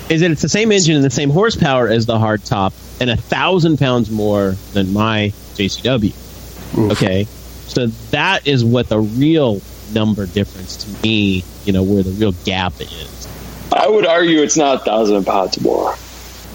[0.09, 3.17] is that it's the same engine and the same horsepower as the hardtop, and a
[3.17, 6.91] thousand pounds more than my JCW.
[6.93, 7.25] Okay,
[7.67, 9.61] so that is what the real
[9.93, 13.29] number difference to me, you know, where the real gap is.
[13.73, 15.95] I would argue it's not a thousand pounds more.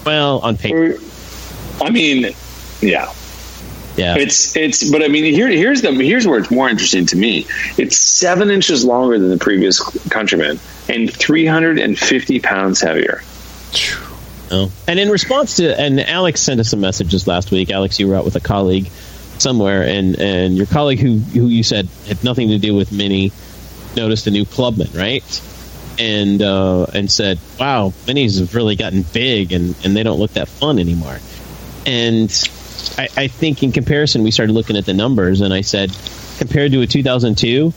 [0.04, 0.98] Well, on paper,
[1.82, 2.34] I mean,
[2.80, 3.12] yeah.
[3.96, 4.16] yeah.
[4.16, 7.46] It's it's, but I mean, here here's the here's where it's more interesting to me.
[7.76, 10.58] It's seven inches longer than the previous Countryman
[10.88, 13.22] and 350 pounds heavier.
[14.50, 14.70] Oh.
[14.86, 17.70] And in response to, and Alex sent us some messages last week.
[17.70, 18.88] Alex, you were out with a colleague
[19.38, 23.32] somewhere, and and your colleague who who you said had nothing to do with Mini
[23.96, 25.42] noticed a new Clubman, right?
[25.98, 30.32] And uh, and said, "Wow, Minis have really gotten big, and and they don't look
[30.32, 31.18] that fun anymore."
[31.84, 32.30] And
[32.98, 35.90] I, I think in comparison, we started looking at the numbers, and I said,
[36.38, 37.72] compared to a 2002,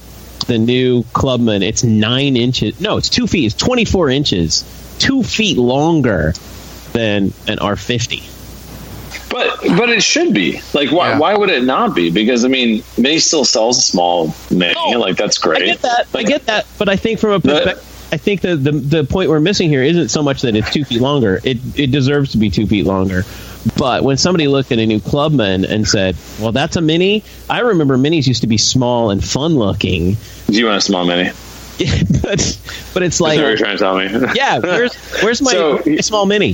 [0.47, 2.79] the new Clubman, it's nine inches.
[2.79, 3.45] No, it's two feet.
[3.45, 6.33] It's 24 inches, two feet longer
[6.93, 8.35] than an R50.
[9.29, 11.19] But but it should be like why Yeah.
[11.19, 12.09] why would it not be?
[12.09, 15.61] Because I mean, Mini still sells a small Mini, Oh, like that's great.
[15.61, 16.07] I get that.
[16.15, 16.65] I get that.
[16.79, 19.69] But I think from a But- perspective, I think the, the the point we're missing
[19.69, 21.39] here isn't so much that it's two feet longer.
[21.43, 23.23] It it deserves to be two feet longer.
[23.77, 27.59] But when somebody looked at a new Clubman and said, "Well, that's a mini," I
[27.59, 30.15] remember minis used to be small and fun looking.
[30.47, 31.31] Do you want a small Mini?
[32.21, 32.59] but
[32.93, 34.27] but it's what you're like, trying to tell me?
[34.35, 36.53] yeah, where's where's my, So- my small mini?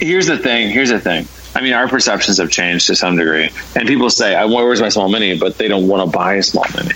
[0.00, 0.70] here's the thing.
[0.70, 1.26] Here's the thing.
[1.54, 4.80] I mean, our perceptions have changed to some degree, and people say, "I want where's
[4.80, 6.94] my small Mini," but they don't want to buy a small Mini.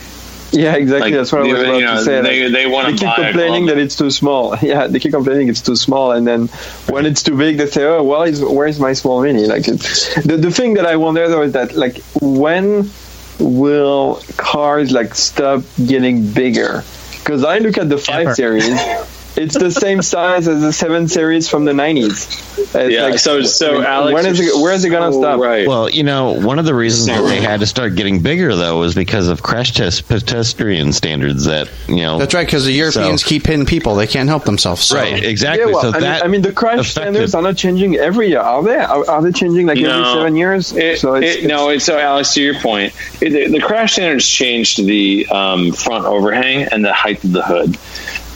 [0.53, 1.11] Yeah, exactly.
[1.11, 2.21] Like, That's what I was about you know, to say.
[2.21, 4.57] they- like, they wanna keep complaining that it's too small.
[4.63, 6.49] Yeah, they keep complaining it's too small, and then
[6.89, 10.13] when it's too big, they say, "Oh, well, it's, where's my small mini?" Like it's,
[10.25, 12.91] the the thing that I wonder though is that like when
[13.39, 16.83] will cars like stop getting bigger?
[17.19, 18.35] Because I look at the five Ever.
[18.35, 18.69] series.
[19.37, 22.27] It's the same size as the seven series from the nineties.
[22.75, 23.17] Yeah.
[23.17, 25.41] so so Alex, when is it, where is it gonna so stop?
[25.41, 25.67] Right.
[25.67, 28.79] Well, you know, one of the reasons that they had to start getting bigger though
[28.79, 32.19] was because of crash test pedestrian standards that you know.
[32.19, 33.95] That's right, because the Europeans So- keep hitting people.
[33.95, 34.83] They can't help themselves.
[34.83, 34.97] So.
[34.97, 35.67] Right, exactly.
[35.67, 37.97] Yeah, well, so I, mean, that I mean, the crash affected- standards are not changing
[37.97, 38.77] every year, are they?
[38.77, 40.73] Are, are they changing like every seven years?
[40.73, 42.35] It, so it's, it, no, it's so Alex.
[42.35, 46.93] To your point, it, the, the crash standards changed the um, front overhang and the
[46.93, 47.77] height of the hood.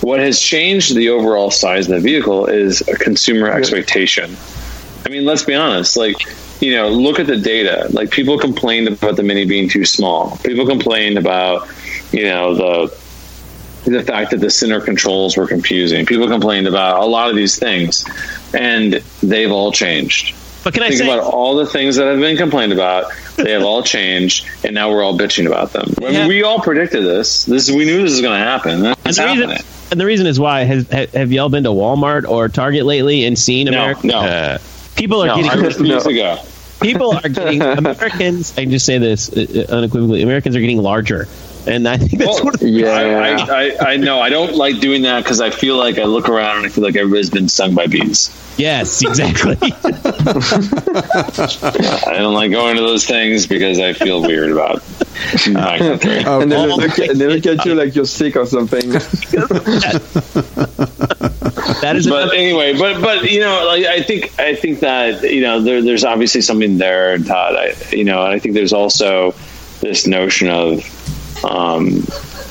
[0.04, 4.36] What has changed the overall size of the vehicle is a consumer expectation.
[5.06, 5.96] I mean, let's be honest.
[5.96, 6.16] Like,
[6.60, 7.88] you know, look at the data.
[7.90, 10.36] Like, people complained about the Mini being too small.
[10.44, 11.70] People complained about,
[12.12, 13.04] you know, the
[13.90, 16.04] the fact that the center controls were confusing.
[16.04, 18.04] People complained about a lot of these things,
[18.52, 20.34] and they've all changed
[20.64, 21.06] But can I think say?
[21.12, 23.12] about all the things that have been complained about.
[23.36, 25.92] They have all changed, and now we're all bitching about them.
[25.98, 26.26] I mean, Yeah.
[26.28, 27.44] we all predicted this.
[27.44, 28.84] This we knew this was going to happen.
[28.86, 32.48] And the, reason, and the reason is why has, have y'all been to Walmart or
[32.48, 34.06] Target lately and seen No, America?
[34.06, 34.58] no, uh,
[34.96, 35.34] People are no.
[35.34, 36.38] I getting to go.
[36.80, 38.52] people are getting Americans.
[38.56, 41.26] I can just say this uh, uh, unequivocally: Americans are getting larger,
[41.66, 42.88] and I think that's Well, one of Yeah.
[42.88, 44.20] I, I, I, I know.
[44.20, 46.84] I don't like doing that because I feel like I look around and I feel
[46.84, 48.30] like everybody's been stung by bees.
[48.58, 49.56] yes, exactly.
[52.06, 54.82] I don't like going to those things because I feel weird about
[55.48, 56.18] my country.
[56.26, 58.90] and they Oh, look, they look at you like you're sick or something.
[61.80, 65.40] that is but anyway, but but you know, like I think I think that you
[65.40, 67.54] know there, there's obviously something there, Todd.
[67.56, 69.34] I, you know, and I think there's also
[69.80, 70.82] this notion of,
[71.44, 71.86] um,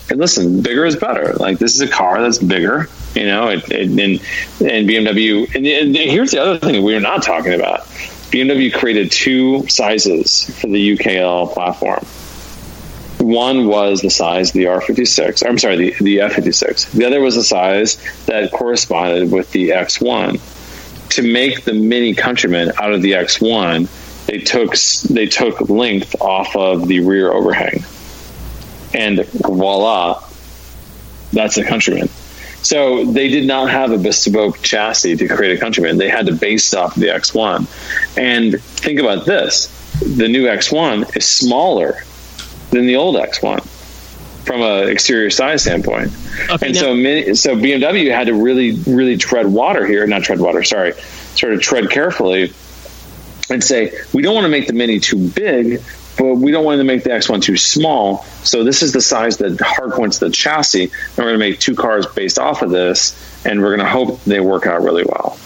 [0.10, 1.34] and listen, bigger is better.
[1.34, 2.90] Like this is a car that's bigger.
[3.16, 5.54] You know, it, it, and and BMW.
[5.56, 7.82] And, and here's the other thing we are not talking about.
[8.32, 12.04] BMW created two sizes for the UKL platform.
[13.20, 15.48] One was the size of the R56.
[15.48, 16.92] I'm sorry, the, the F56.
[16.92, 21.10] The other was the size that corresponded with the X1.
[21.10, 23.88] to make the Mini Countryman out of the X1,
[24.26, 24.76] they took
[25.10, 27.84] they took length off of the rear overhang,
[28.94, 30.24] and voila,
[31.32, 32.10] that's a Countryman.
[32.62, 35.98] So they did not have a bespoke chassis to create a Countryman.
[35.98, 37.68] They had to base off the X1.
[38.18, 39.68] And think about this:
[40.00, 42.04] the new X1 is smaller
[42.72, 43.62] than the old X1
[44.46, 46.12] from an exterior size standpoint.
[46.50, 50.06] Okay, and now- so, many, so BMW had to really, really tread water here.
[50.08, 50.64] Not tread water.
[50.64, 50.94] Sorry,
[51.36, 52.54] sort of tread carefully
[53.50, 55.82] and say we don't want to make the Mini too big,
[56.18, 58.24] but we don't want to make the X1 too small.
[58.44, 61.76] So this is the size that harkens the chassis, and we're going to make two
[61.76, 65.38] cars based off of this, and we're going to hope they work out really well.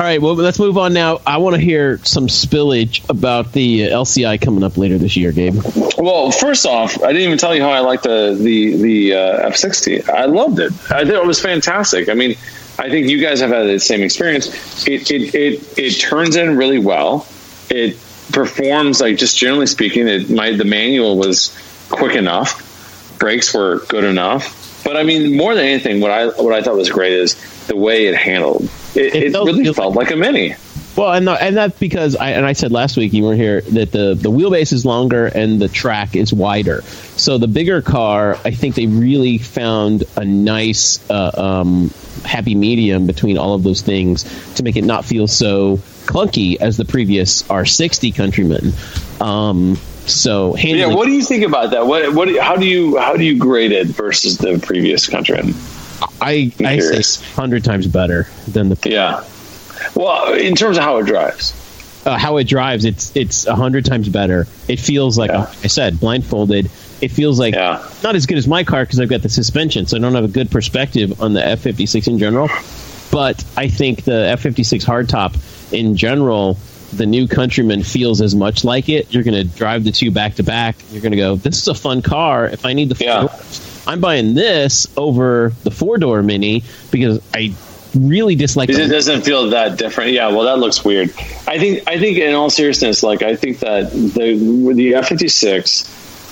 [0.00, 1.20] All right, well, let's move on now.
[1.26, 5.32] I want to hear some spillage about the uh, LCI coming up later this year,
[5.32, 5.54] Gabe.
[5.98, 9.50] Well, first off, I didn't even tell you how I liked the the the uh,
[9.50, 10.08] F60.
[10.08, 10.72] I loved it.
[10.90, 12.08] I thought it was fantastic.
[12.08, 12.36] I mean,
[12.78, 14.48] I think you guys have had the same experience.
[14.88, 17.26] It it it, it turns in really well.
[17.68, 17.96] It
[18.32, 20.08] performs like just generally speaking.
[20.08, 21.56] It my the manual was
[21.88, 23.18] quick enough.
[23.18, 24.82] Brakes were good enough.
[24.84, 27.76] But I mean, more than anything, what I what I thought was great is the
[27.76, 28.64] way it handled.
[28.94, 30.56] It, It it, really felt like a mini.
[30.96, 33.62] Well, and the, and that's because I and I said last week you weren't here
[33.62, 36.82] that the the wheelbase is longer and the track is wider.
[37.16, 41.90] So the bigger car, I think they really found a nice uh, um,
[42.24, 44.24] happy medium between all of those things
[44.56, 48.72] to make it not feel so clunky as the previous R60 Countryman.
[49.20, 49.76] Um,
[50.06, 51.86] so Yeah, what do you think about that?
[51.86, 55.54] What what how do you how do you grade it versus the previous Countryman?
[56.20, 57.14] I I'm I curious.
[57.16, 59.22] say hundred times better than the Yeah.
[59.94, 61.54] Well, in terms of how it drives.
[62.04, 64.48] uh, how it drives, it's it's a hundred times better.
[64.66, 65.40] It feels like Yeah.
[65.40, 66.68] like I said, blindfolded.
[67.00, 67.80] It feels like Yeah.
[68.02, 70.24] not as good as my car because I've got the suspension, so I don't have
[70.24, 72.48] a good perspective on the F fifty six in general.
[73.12, 75.36] But I think the F fifty six hardtop
[75.72, 76.56] in general,
[76.92, 79.12] the new Countryman feels as much like it.
[79.12, 80.76] You're going to drive the two back to back.
[80.90, 81.36] You're going to go.
[81.36, 82.46] This is a fun car.
[82.46, 83.28] If I need the Yeah.
[83.86, 87.54] I'm buying this over the four door Mini because I
[87.94, 88.70] really dislike.
[88.70, 90.12] It the doesn't feel that different.
[90.12, 91.10] Yeah, well that looks weird.
[91.46, 95.28] I think I think in all seriousness, like I think that the the F fifty
[95.28, 95.84] six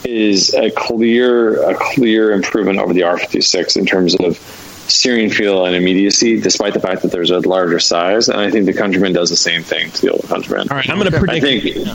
[0.04, 4.38] is a clear a clear improvement over the R fifty six in terms of
[4.90, 8.28] steering feel and immediacy, despite the fact that there's a larger size.
[8.28, 10.68] And I think the Countryman does the same thing to the old Countryman.
[10.70, 11.44] All right, I'm going to I predict.
[11.64, 11.88] think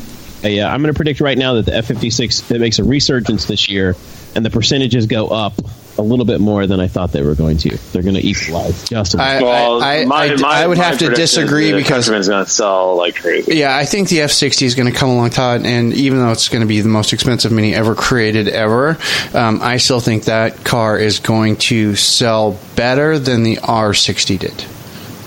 [0.43, 3.45] Uh, yeah, I'm going to predict right now that the F56 it makes a resurgence
[3.45, 3.95] this year,
[4.35, 5.53] and the percentages go up
[5.97, 7.77] a little bit more than I thought they were going to.
[7.91, 9.47] They're going to equalize just a I- little.
[9.49, 12.05] well, I- my, I- my, I would my have to prediction is disagree the because-
[12.05, 13.55] Countryman's going to sell like crazy.
[13.57, 16.49] Yeah, I think the F60 is going to come along, Todd, and even though it's
[16.49, 18.97] going to be the most expensive Mini ever created ever,
[19.33, 24.65] um, I still think that car is going to sell better than the R60 did.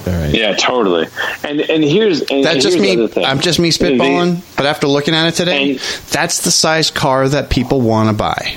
[0.07, 0.35] All right.
[0.35, 1.07] Yeah, totally.
[1.45, 2.93] And and here's and That's just here's me.
[2.97, 3.25] other thing.
[3.27, 6.91] I'm just me The- spitballing, but after looking at it today, And- that's the size
[6.91, 8.57] car that people want to buy.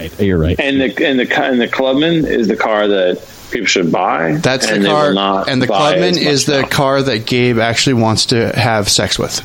[0.00, 0.58] Right, You're right.
[0.58, 3.16] and the and the and the Clubman is the car that
[3.50, 4.32] people should buy.
[4.36, 6.68] That's the car, not and the Clubman is the now.
[6.68, 9.40] car that Gabe actually wants to have sex with.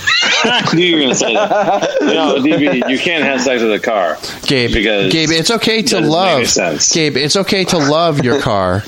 [0.44, 1.98] I knew you were going to say that.
[2.02, 4.16] No, DB, you can't have sex with a car.
[4.46, 6.46] Gabe, Because Gabe, it's okay to love.
[6.48, 6.92] sense.
[6.92, 8.84] Gabe, it's okay to love your car.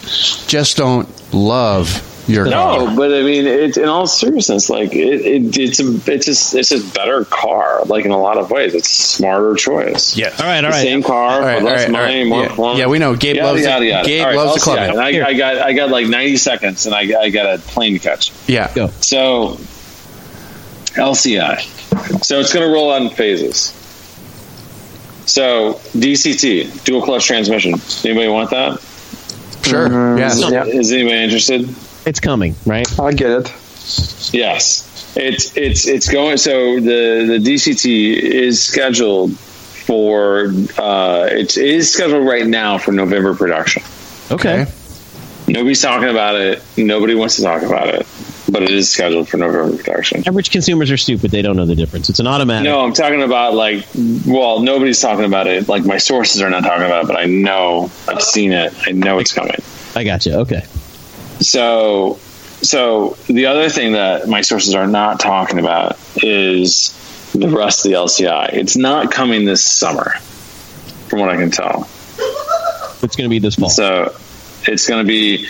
[0.47, 1.89] Just don't love
[2.31, 2.79] your car.
[2.87, 6.55] No, but I mean, it's in all seriousness, like it, it, it's a, it's just,
[6.55, 7.83] it's a better car.
[7.85, 10.17] Like in a lot of ways, it's a smarter choice.
[10.17, 10.41] Yes.
[10.41, 10.83] all right, all The right.
[10.83, 12.27] same car, All right, less all right, money, right.
[12.29, 12.49] more Yeah.
[12.49, 12.79] performance.
[12.79, 13.15] Yeah, we know.
[13.17, 14.09] Gabe Yada, loves the- yada, yada.
[14.09, 14.75] Gabe All right, loves the LCI.
[14.77, 14.91] Clubman.
[14.91, 17.93] And I, I got I got like ninety seconds, and I, I got a plane
[17.95, 18.33] to catch.
[18.49, 18.73] Yeah.
[18.75, 18.89] Go.
[19.01, 19.59] So
[20.95, 21.61] LCI.
[22.25, 23.73] So it's going to roll out in phases.
[25.27, 27.75] So DCT, dual clutch transmission.
[28.05, 28.81] Anybody want that?
[29.65, 29.89] Sure.
[29.89, 30.41] Mm, yes.
[30.51, 30.65] yeah.
[30.65, 31.69] Is anybody interested?
[32.07, 32.87] It's coming, right?
[32.99, 33.55] I get it.
[34.33, 35.15] Yes.
[35.17, 36.37] It's it's it's going.
[36.37, 43.35] So the the DCT is scheduled for uh, it is scheduled right now for November
[43.35, 43.83] production.
[44.31, 44.63] Okay.
[44.63, 44.73] Okay.
[45.49, 46.63] Nobody's talking about it.
[46.77, 48.07] Nobody wants to talk about it,
[48.49, 50.23] but it is scheduled for November production.
[50.29, 51.33] Average consumers are stupid.
[51.33, 52.09] They don't know the difference.
[52.09, 52.65] It's an automatic.
[52.65, 53.85] No, I'm talking about like,
[54.27, 55.69] well, nobody's talking about it.
[55.69, 58.73] Like my sources are not talking about it, but I know I've seen it.
[58.87, 59.57] I know it's coming.
[59.97, 60.35] I got you.
[60.35, 60.63] Okay.
[61.41, 62.19] So,
[62.63, 66.97] so the other thing that my sources are not talking about is
[67.33, 68.53] the rest of the LCI.
[68.53, 70.11] It's not coming this summer,
[71.09, 71.89] from what I can tell.
[73.03, 73.71] It's going to be this fall.
[73.71, 74.15] So,
[74.67, 75.47] it's going to be,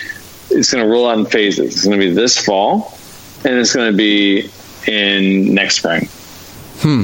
[0.51, 1.75] it's going to roll out in phases.
[1.75, 2.97] It's going to be this fall,
[3.45, 4.49] and it's going to be
[4.87, 6.09] in next spring.
[6.79, 7.03] Hmm.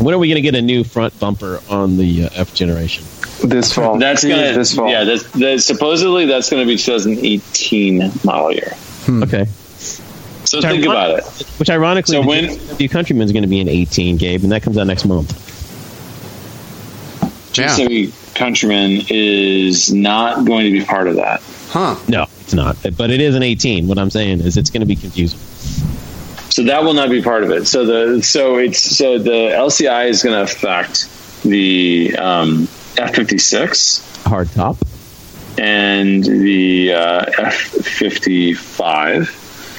[0.00, 3.04] When are we going to get a new front bumper on the uh, F generation?
[3.42, 3.98] This fall.
[3.98, 4.90] That's Please, gonna this fall.
[4.90, 5.04] yeah.
[5.04, 8.72] That's, that's supposedly that's gonna be 2018 model year.
[9.08, 9.44] Okay.
[10.44, 11.24] So think about it.
[11.58, 14.50] Which ironically, So the when- JCW Countryman is going to be an 18, Gabe, and
[14.52, 15.30] that comes out next month.
[17.56, 17.66] Yeah.
[17.76, 21.42] JCW Countryman is not going to be part of that.
[21.68, 21.96] Huh.
[22.08, 22.76] No, it's not.
[22.96, 23.86] But it is an 18.
[23.88, 25.38] What I'm saying is it's going to be confusing.
[26.58, 27.68] So that will not be part of it.
[27.68, 31.08] So the so it's so the LCI is going to affect
[31.44, 32.66] the um,
[32.98, 34.76] F fifty six Hard top.
[35.56, 39.28] and the uh, F fifty five,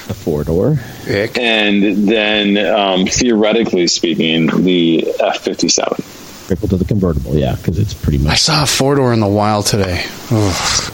[0.08, 0.78] A four door.
[1.06, 6.02] And then um, theoretically speaking, the F fifty seven.
[6.46, 8.32] Triple to the convertible, yeah, because it's pretty much.
[8.32, 10.02] I saw a four door in the wild today.
[10.30, 10.92] Ugh.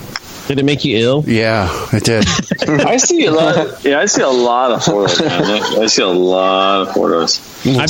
[0.49, 1.25] Did it make you ill?
[1.27, 2.25] Yeah, it did.
[2.87, 3.85] I see a lot.
[3.85, 5.21] Yeah, I see a lot of photos.
[5.21, 5.83] Man.
[5.83, 7.35] I see a lot of photos.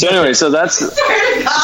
[0.01, 0.77] So anyway, so that's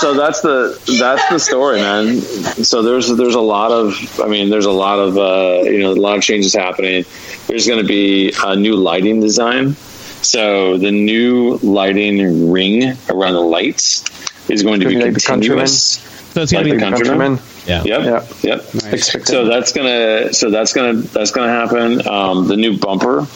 [0.01, 2.21] so that's the that's the story, man.
[2.21, 5.93] So there's there's a lot of I mean there's a lot of uh, you know
[5.93, 7.05] a lot of changes happening.
[7.47, 9.75] There's going to be a new lighting design.
[10.23, 14.05] So the new lighting ring around the lights
[14.51, 15.99] is going to be Like continuous.
[16.35, 16.97] So it's going Like to the be.
[16.97, 17.39] Countryman?
[17.67, 17.83] Yeah.
[17.85, 18.05] Yep.
[18.05, 18.27] Yeah.
[18.43, 18.75] Yep.
[18.75, 19.29] Nice.
[19.29, 22.07] So that's gonna so that's gonna that's gonna happen.
[22.07, 23.27] Um, the new bumper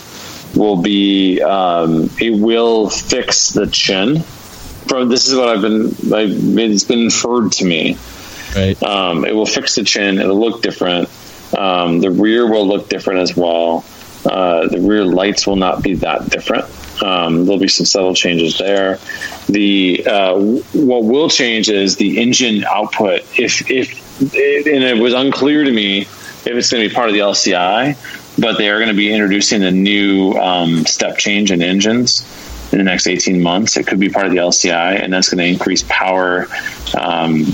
[0.55, 4.21] will be um, it will fix the chin.
[4.21, 7.99] From this is what I've been I've, it's been inferred to me.
[8.55, 8.81] Right.
[8.83, 10.19] Um, it will fix the chin.
[10.19, 11.09] It'll look different.
[11.57, 13.85] Um, the rear will look different as well.
[14.25, 16.65] Uh, the rear lights will not be that different.
[17.03, 18.99] Um, there'll be some subtle changes there.
[19.49, 20.39] The uh,
[20.73, 23.21] what will change is the engine output.
[23.39, 27.15] If if and it was unclear to me if it's going to be part of
[27.15, 27.97] the LCI,
[28.41, 32.25] but they are going to be introducing a new um, step change in engines
[32.73, 33.77] in the next 18 months.
[33.77, 36.47] It could be part of the LCI, and that's going to increase power.
[36.99, 37.45] Um,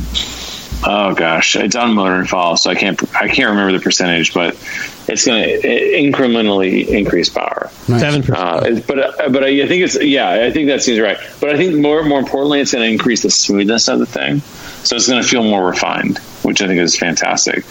[0.85, 4.57] oh gosh, it's on Motoring File, so I can't I can't remember the percentage, but
[5.09, 7.71] it's going to incrementally increase power.
[7.87, 8.39] Seven percent.
[8.39, 11.19] Uh, but uh, but I think it's yeah, I think that seems right.
[11.41, 14.41] But I think more more importantly, it's going to increase the smoothness of the thing,
[14.85, 17.65] so it's going to feel more refined, which I think is fantastic.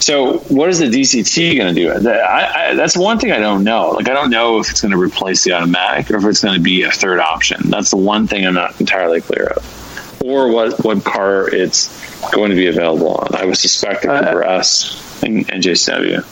[0.00, 1.90] So what is the DCT going to do?
[1.92, 3.90] I, I, that's one thing I don't know.
[3.90, 6.54] Like I don't know if it's going to replace the automatic or if it's going
[6.54, 7.70] to be a third option.
[7.70, 9.81] That's the one thing I'm not entirely clear of,
[10.24, 11.88] or what what car it's
[12.32, 13.34] going to be available on.
[13.34, 16.24] I would suspect the Uh, S and, and JCW.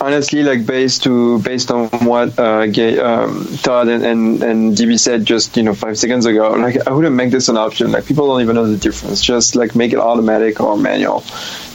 [0.00, 4.98] honestly, like based to based on what uh, Ga- um, Todd and, and and DB
[4.98, 7.92] said just you know five seconds ago, like I wouldn't make this an option.
[7.92, 9.22] Like people don't even know the difference.
[9.24, 11.24] Just like make it automatic or manual,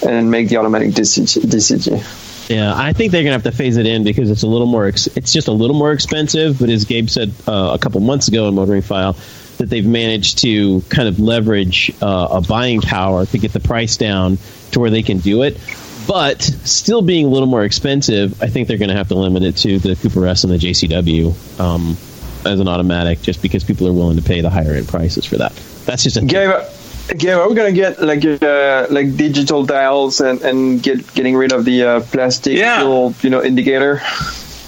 [0.05, 1.41] and make the automatic DCG.
[1.43, 2.28] DCG.
[2.49, 4.67] Yeah, I think they're going to have to phase it in because it's a little
[4.67, 4.86] more.
[4.86, 6.59] Ex- it's just a little more expensive.
[6.59, 9.15] But as Gabe said uh, a couple months ago in Motoring File,
[9.58, 13.97] that they've managed to kind of leverage uh, a buying power to get the price
[13.97, 14.38] down
[14.72, 15.58] to where they can do it.
[16.08, 19.43] But still being a little more expensive, I think they're going to have to limit
[19.43, 21.95] it to the Cooper S and the JCW um,
[22.43, 25.38] as an automatic, just because people are willing to pay the higher end prices for
[25.38, 25.54] that.
[25.86, 26.56] That's just a Gabe,
[27.18, 31.52] Gabe, are we gonna get like uh, like digital dials and, and get getting rid
[31.52, 32.80] of the uh, plastic Yeah.
[32.80, 34.02] fuel, you know indicator?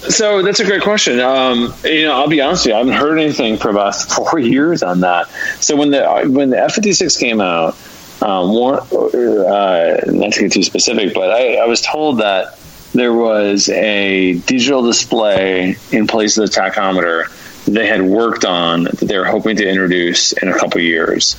[0.08, 1.18] So that's a great question.
[1.20, 4.38] Um, you know, I'll be honest with you, I haven't heard anything for about four
[4.38, 5.28] years on that.
[5.60, 7.76] So when the when the F fifty six came out,
[8.22, 12.58] um, uh, not to get too specific, but I, I was told that
[12.92, 17.26] there was a digital display in place of the tachometer
[17.66, 21.36] they had worked on that they were hoping to introduce in a couple years,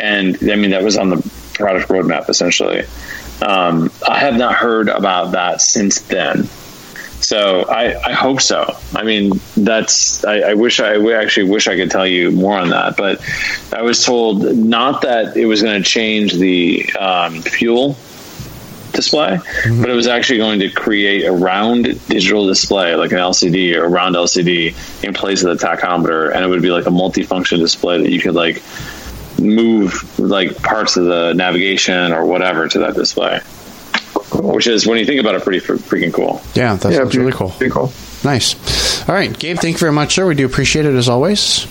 [0.00, 2.84] and I mean that was on the product roadmap essentially.
[3.42, 6.48] Um, I have not heard about that since then.
[7.20, 8.76] So I, I hope so.
[8.94, 12.56] I mean, that's I, I wish I we actually wish I could tell you more
[12.56, 13.20] on that, but
[13.72, 17.96] I was told not that it was going to change the um, fuel
[18.92, 23.74] display, but it was actually going to create a round digital display, like an LCD
[23.76, 26.90] or a round LCD, in place of the tachometer, and it would be like a
[26.90, 28.62] multifunction display that you could like
[29.38, 33.40] move like parts of the navigation or whatever to that display.
[34.32, 36.42] Which is, when you think about it, pretty freaking cool.
[36.54, 37.50] Yeah, that sounds really cool.
[37.50, 37.92] Pretty cool.
[38.24, 39.08] Nice.
[39.08, 40.26] All right, Gabe, thank you very much, sir.
[40.26, 41.66] We do appreciate it as always.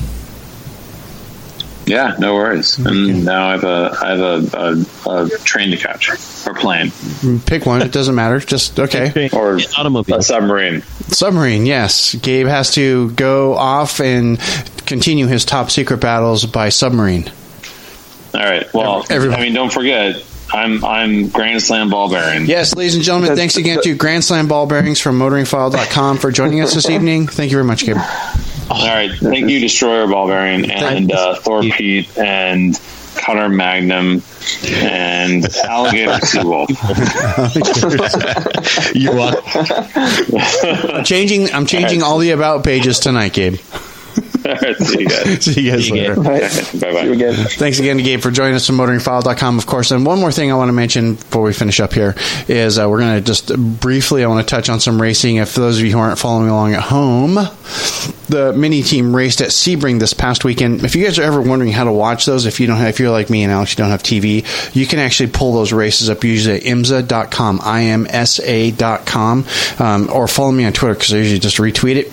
[1.87, 2.77] Yeah, no worries.
[2.79, 6.09] And now I have a I have a, a, a train to catch
[6.45, 7.81] or plane mm, Pick one.
[7.81, 8.39] It doesn't matter.
[8.39, 9.29] Just okay.
[9.31, 10.17] or automobile.
[10.17, 10.81] a submarine.
[11.07, 11.65] Submarine.
[11.65, 14.37] Yes, Gabe has to go off and
[14.85, 17.31] continue his top secret battles by submarine.
[18.33, 18.71] All right.
[18.73, 20.21] Well, Everybody- I mean, don't forget,
[20.53, 22.45] I'm I'm Grand Slam ball bearing.
[22.45, 26.61] Yes, ladies and gentlemen, thanks again to Grand Slam Ball Bearings from motoringfile.com for joining
[26.61, 27.27] us this evening.
[27.27, 27.97] Thank you very much, Gabe.
[28.69, 29.11] All right.
[29.11, 32.79] Thank you, Destroyer ball bearing, and uh, Thor Pete, and
[33.15, 34.21] Cutter Magnum,
[34.67, 36.69] and Alligator Seawolf.
[38.95, 40.91] You're welcome.
[40.95, 41.51] I'm changing.
[41.53, 43.57] I'm changing all the about pages tonight, Gabe.
[44.47, 45.43] All right, see you guys.
[45.47, 46.15] See you guys See you, later.
[46.15, 47.05] Bye bye.
[47.05, 47.33] again.
[47.35, 49.91] Thanks again to Gabe for joining us from motoringfile.com, of course.
[49.91, 52.15] And one more thing I want to mention before we finish up here
[52.47, 55.35] is uh, we're going to just briefly, I want to touch on some racing.
[55.37, 59.49] If those of you who aren't following along at home, the mini team raced at
[59.49, 60.83] Sebring this past weekend.
[60.85, 62.99] If you guys are ever wondering how to watch those, if you don't have, if
[62.99, 64.45] you're like me and Alex, you don't have TV,
[64.75, 69.45] you can actually pull those races up usually at imsa.com, I-M-S-A.com,
[69.79, 72.11] um, or follow me on Twitter because I usually just retweet it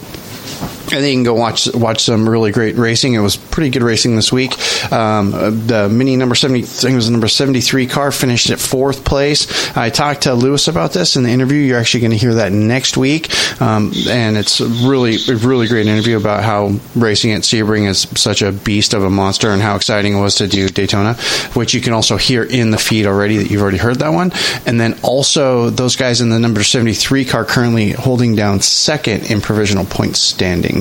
[0.93, 3.15] and then you can go watch watch some really great racing.
[3.15, 4.53] It was pretty good racing this week.
[4.93, 5.31] Um,
[5.67, 9.05] the mini number seventy, I think it was number seventy three car finished at fourth
[9.05, 9.77] place.
[9.77, 11.59] I talked to Luis about this in the interview.
[11.59, 13.31] You're actually going to hear that next week,
[13.61, 18.07] um, and it's a really a really great interview about how racing at Sebring is
[18.21, 21.15] such a beast of a monster and how exciting it was to do Daytona,
[21.55, 23.39] which you can also hear in the feed already.
[23.39, 24.33] That you've already heard that one,
[24.67, 29.31] and then also those guys in the number seventy three car currently holding down second
[29.31, 30.17] in provisional point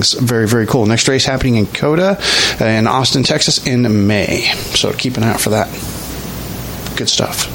[0.01, 0.13] standings.
[0.13, 0.85] Very, very cool.
[0.85, 2.17] Next race happening in COTA
[2.61, 4.41] uh, in Austin, Texas in May.
[4.75, 5.67] So keep an eye out for that.
[6.97, 7.47] Good stuff.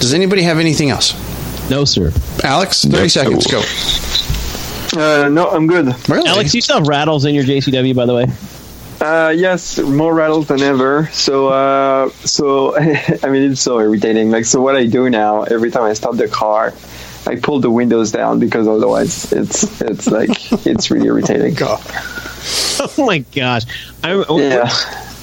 [0.00, 1.14] Does anybody have anything else?
[1.70, 2.12] No, sir.
[2.44, 3.10] Alex, 30 Nope.
[3.10, 3.46] seconds.
[3.46, 3.62] Go.
[5.00, 5.86] Uh, no, I'm good.
[6.08, 6.28] Really?
[6.28, 8.26] Alex, you still have rattles in your JCW, by the way.
[9.00, 11.08] Uh, yes, more rattles than ever.
[11.12, 14.30] So, uh, so I mean, it's so irritating.
[14.30, 16.72] Like, so what I do now, every time I stop the car,
[17.28, 20.30] I pull the windows down because otherwise, it's it's like
[20.66, 21.56] it's really irritating.
[22.80, 23.64] Oh my gosh!
[24.04, 24.70] I'm, Yeah.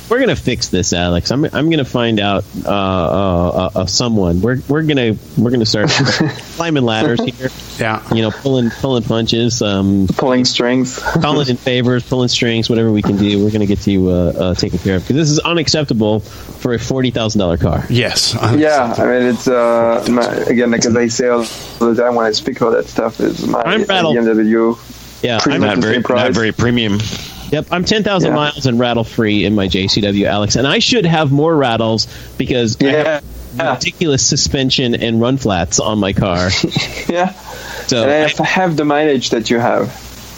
[0.09, 1.31] We're gonna fix this, Alex.
[1.31, 4.41] I'm I'm gonna find out uh, uh, uh, someone.
[4.41, 5.89] We're we're gonna we're gonna start
[6.55, 7.49] climbing ladders here.
[7.79, 8.01] Yeah.
[8.13, 10.99] You know, pulling pulling punches, um, Pulling strings.
[10.99, 13.43] calling in favors, pulling strings, whatever we can do.
[13.43, 16.79] We're gonna get you uh, uh, taken care of because this is unacceptable for a
[16.79, 17.83] forty thousand dollar car.
[17.89, 18.33] Yes.
[18.55, 21.39] Yeah, I mean, it's uh, my, again, because as I say all
[21.79, 24.15] the time when I speak about that stuff, is my I'm rattled.
[24.17, 24.77] BMW.
[25.23, 26.23] Yeah, Pretty I'm, Not very, same price.
[26.23, 26.99] not very premium.
[27.55, 28.35] Yep, I'm 10,000 Yeah.
[28.35, 32.05] miles and rattle free in my JCW, Alex, and I should have more rattles
[32.37, 33.21] because I Yeah,
[33.57, 36.49] have ridiculous suspension and run flats on my car.
[37.07, 37.31] yeah.
[37.87, 39.87] So, And I I- have the mileage that you have.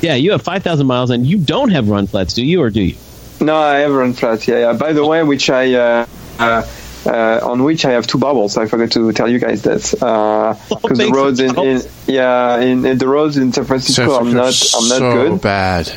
[0.03, 2.81] yeah, you have 5,000 miles and you don't have run flats, do you, or do
[2.83, 2.95] you?
[3.41, 4.73] No, I have run flats, Yeah, yeah.
[4.73, 6.05] By the way, which I uh,
[6.37, 6.67] uh,
[7.07, 8.57] uh, on which I have two bubbles.
[8.57, 9.81] I forgot to tell you guys that
[10.69, 14.53] because the roads in, in yeah in, in the roads in San Francisco, I'm not
[14.75, 15.41] I'm not so good.
[15.41, 15.91] bad.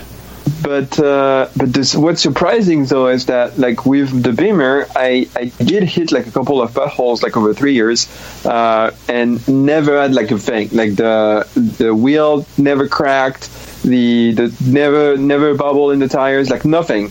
[0.71, 5.47] But uh, but this, what's surprising though is that like with the Beamer, I, I
[5.65, 8.07] did hit like a couple of potholes like over three years,
[8.47, 10.69] uh, and never had like a thing.
[10.71, 13.51] Like the the wheel never cracked,
[13.83, 17.11] the the never never bubble in the tires, like nothing.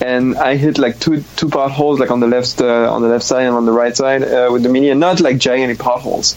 [0.00, 3.26] And I hit like two two potholes like on the left uh, on the left
[3.26, 6.36] side and on the right side uh, with the Mini, and not like gigantic potholes.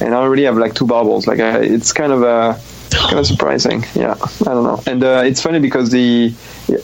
[0.00, 1.28] And I already have like two bubbles.
[1.28, 2.58] Like it's kind of a
[2.90, 3.84] kind of surprising.
[3.94, 4.82] Yeah, I don't know.
[4.86, 6.34] And uh, it's funny because the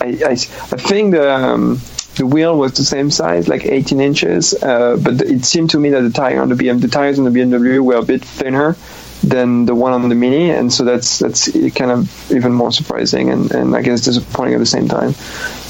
[0.00, 1.80] I, I, I think the um,
[2.16, 5.90] the wheel was the same size, like 18 inches, uh, but it seemed to me
[5.90, 8.76] that the tire on the BM the tires on the BMW were a bit thinner
[9.22, 13.30] than the one on the Mini, and so that's that's kind of even more surprising
[13.30, 15.12] and, and I guess disappointing at the same time.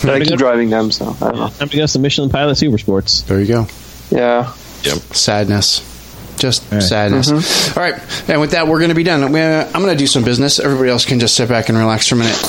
[0.03, 1.49] But I keep go- driving them, so I don't know.
[1.49, 3.23] Time to go to Michelin Pilot Super Sports.
[3.23, 3.67] There you go.
[4.11, 4.53] Yeah.
[4.83, 4.99] Yep.
[5.15, 5.94] Sadness.
[6.37, 6.83] Just right.
[6.83, 7.31] sadness.
[7.31, 7.79] Mm-hmm.
[7.79, 8.29] All right.
[8.31, 9.33] And with that, we're going to be done.
[9.33, 10.59] We- uh, I'm going to do some business.
[10.59, 12.41] Everybody else can just sit back and relax for a minute.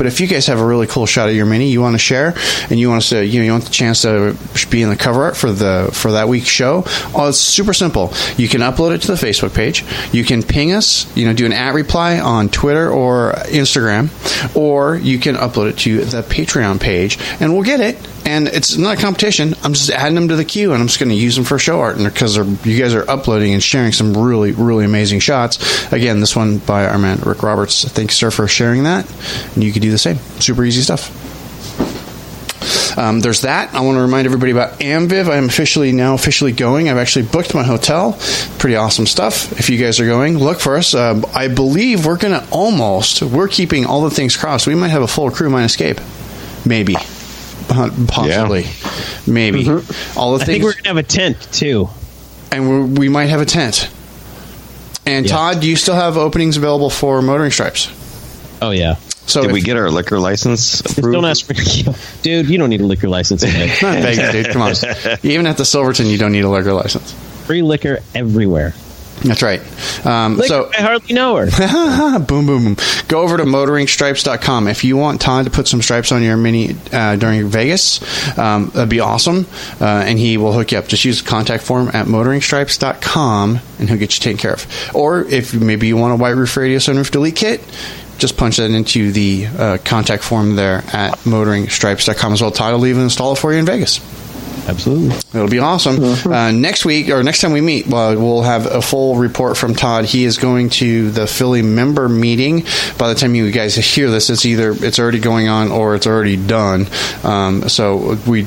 [0.00, 1.98] But if you guys have a really cool shot of your mini you want to
[1.98, 2.34] share,
[2.70, 4.34] and you want us to, you know, you want the chance to
[4.70, 8.10] be in the cover art for the for that week's show, oh, it's super simple.
[8.38, 9.84] You can upload it to the Facebook page.
[10.10, 14.08] You can ping us, you know, do an at reply on Twitter or Instagram,
[14.56, 17.98] or you can upload it to the Patreon page, and we'll get it.
[18.30, 19.54] And it's not a competition.
[19.64, 21.58] I'm just adding them to the queue, and I'm just going to use them for
[21.58, 25.92] show art, and because you guys are uploading and sharing some really, really amazing shots.
[25.92, 27.84] Again, this one by our man Rick Roberts.
[27.88, 29.04] Thanks, sir, for sharing that.
[29.54, 30.18] And you can do the same.
[30.38, 31.10] Super easy stuff.
[32.96, 33.74] Um, there's that.
[33.74, 35.28] I want to remind everybody about Amviv.
[35.28, 36.88] I'm officially now officially going.
[36.88, 38.16] I've actually booked my hotel.
[38.58, 39.58] Pretty awesome stuff.
[39.58, 40.94] If you guys are going, look for us.
[40.94, 43.22] Um, I believe we're going to almost.
[43.22, 44.68] We're keeping all the things crossed.
[44.68, 46.00] We might have a full crew minus Escape,
[46.64, 46.94] maybe,
[48.08, 48.66] Possibly,
[49.26, 49.64] maybe.
[49.64, 50.18] Mm-hmm.
[50.18, 51.88] All the I things, think we're going to have a tent, too.
[52.50, 53.88] and we're, we might have a tent.
[55.06, 55.32] And Yeah.
[55.32, 57.88] Todd, do you still have openings available for motoring stripes?
[58.62, 58.96] Oh, yeah.
[59.26, 61.14] So Did if- we get our liquor license approved?
[61.14, 61.54] don't ask for
[62.22, 63.42] Dude, you don't need a liquor license.
[63.82, 64.52] not begging, dude.
[64.52, 64.74] Come on.
[65.22, 67.12] Even at the Silverton, you don't need a liquor license.
[67.46, 68.74] Free liquor everywhere.
[69.22, 69.60] That's right.
[70.06, 71.46] Um, Like, so I hardly know her.
[72.20, 72.76] boom, boom, boom.
[73.08, 74.66] Go over to motoringstripes.com.
[74.68, 78.00] If you want Todd to put some stripes on your Mini uh, during Vegas,
[78.38, 79.46] um, that'd be awesome.
[79.80, 80.88] Uh, and he will hook you up.
[80.88, 84.66] Just use the contact form at motoringstripes.com and he'll get you taken care of.
[84.94, 87.60] Or if maybe you want a white roof radio sunroof delete kit,
[88.18, 92.50] just punch that into the uh, contact form there at motoringstripes.com as well.
[92.50, 93.98] Todd will even install it for you in Vegas.
[94.68, 95.16] Absolutely.
[95.34, 96.02] It'll be awesome.
[96.30, 99.74] Uh, next week or next time we meet, well, we'll have a full report from
[99.74, 100.04] Todd.
[100.04, 102.64] He is going to the Philly member meeting.
[102.98, 106.06] By the time you guys hear this, it's either it's already going on or it's
[106.06, 106.86] already done.
[107.24, 108.44] Um, so we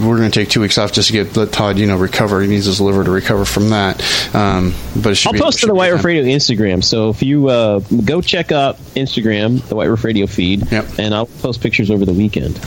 [0.00, 2.40] we're going to take two weeks off just to get let Todd you know recover.
[2.40, 4.00] He needs his liver to recover from that.
[4.34, 5.92] Um, but it should I'll be, post to the White.
[5.92, 6.84] Roof Radio Instagram.
[6.84, 10.98] So if you uh, go check out Instagram, the White Roof Radio feed, Yep.
[10.98, 12.60] and I'll post pictures over the weekend.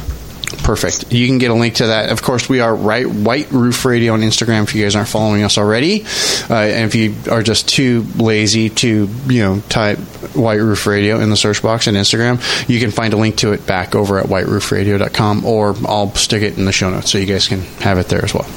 [0.63, 1.11] Perfect.
[1.11, 2.11] You can get a link to that.
[2.11, 4.63] Of course, we are right White Roof Radio on Instagram.
[4.63, 6.03] If you guys aren't following us already,
[6.49, 9.97] uh, and if you are just too lazy to you know type
[10.35, 13.53] White Roof Radio in the search box on Instagram, you can find a link to
[13.53, 17.25] it back over at whiteroofradio.com, or I'll stick it in the show notes so you
[17.25, 18.47] guys can have it there as well.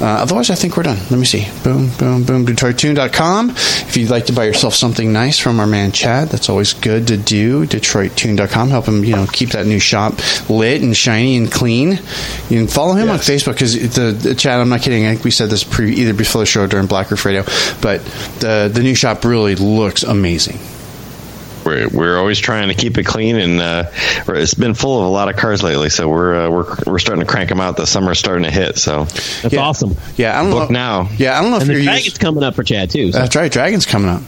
[0.00, 0.98] Uh, otherwise, I think we're done.
[1.10, 1.46] Let me see.
[1.62, 2.46] Boom, boom, boom.
[2.46, 3.50] DetroitTune.com.
[3.50, 7.06] If you'd like to buy yourself something nice from our man Chad, that's always good
[7.08, 7.66] to do.
[7.66, 8.70] DetroitTune.com.
[8.70, 10.14] Help him, you know, keep that new shop
[10.48, 11.92] lit and shiny and clean.
[12.48, 14.60] You can follow him on Facebook because the, the Chad.
[14.60, 15.06] I'm not kidding.
[15.06, 17.42] I think we said this pre, either before the show or during Black Roof Radio,
[17.80, 18.04] but
[18.40, 20.58] the the new shop really looks amazing.
[21.64, 23.90] We're, we're always trying to keep it clean, and uh,
[24.28, 25.88] it's been full of a lot of cars lately.
[25.90, 27.76] So we're uh, we're we're starting to crank them out.
[27.76, 28.78] The summer's starting to hit.
[28.78, 29.60] So That's Yeah.
[29.60, 29.96] awesome.
[30.16, 31.02] Yeah, I don't Book know.
[31.04, 31.08] now.
[31.16, 33.12] Yeah, I don't know And if the you're Dragon's used- coming up for Chad too.
[33.12, 33.18] So.
[33.18, 33.50] That's right.
[33.50, 34.22] Dragon's coming up.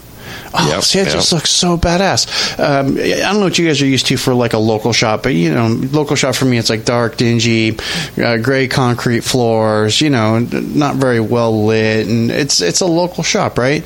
[0.55, 1.39] Oh, Yep, see, it just yep.
[1.39, 2.59] looks so badass.
[2.59, 5.23] Um, I don't know what you guys are used to for like a local shop,
[5.23, 7.77] but you know, local shop for me, it's like dark, dingy,
[8.23, 10.01] uh, gray concrete floors.
[10.01, 13.83] You know, not very well lit, and it's it's a local shop, right?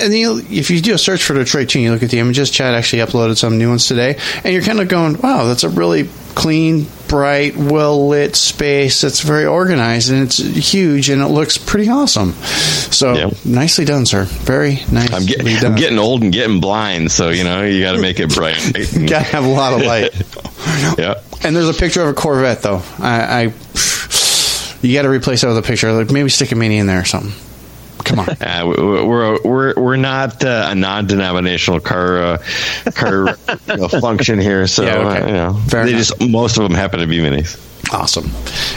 [0.00, 2.50] And you, if you do a search for Detroit Tune, you look at the images.
[2.50, 5.68] Chad actually uploaded some new ones today, and you're kind of going, "Wow, that's a
[5.68, 9.04] really clean, bright, well lit space.
[9.04, 12.32] It's very organized and it's huge and it looks pretty awesome.
[12.32, 13.30] So Yeah.
[13.44, 14.24] nicely done, sir.
[14.24, 15.12] Very nice.
[15.12, 15.64] I'm, get.
[15.64, 17.10] I'm getting old and getting blind.
[17.10, 18.56] So you know you got to make it bright.
[18.96, 20.10] You gotta have a lot of light.
[20.98, 21.14] yeah.
[21.42, 22.82] and there's a picture of a Corvette though.
[22.98, 23.52] I, I
[24.82, 25.92] you got to replace that with a picture.
[25.92, 27.32] Like maybe stick a mini in there or something.
[28.06, 28.28] Come on.
[28.40, 32.38] Uh, we're we're we're not uh, a non-denominational car uh,
[32.94, 33.36] car
[33.68, 35.20] you know, function here, so Yeah, okay.
[35.22, 36.06] uh, you know Fair they enough.
[36.06, 37.56] just most of them happen to be minis.
[37.92, 38.30] Awesome.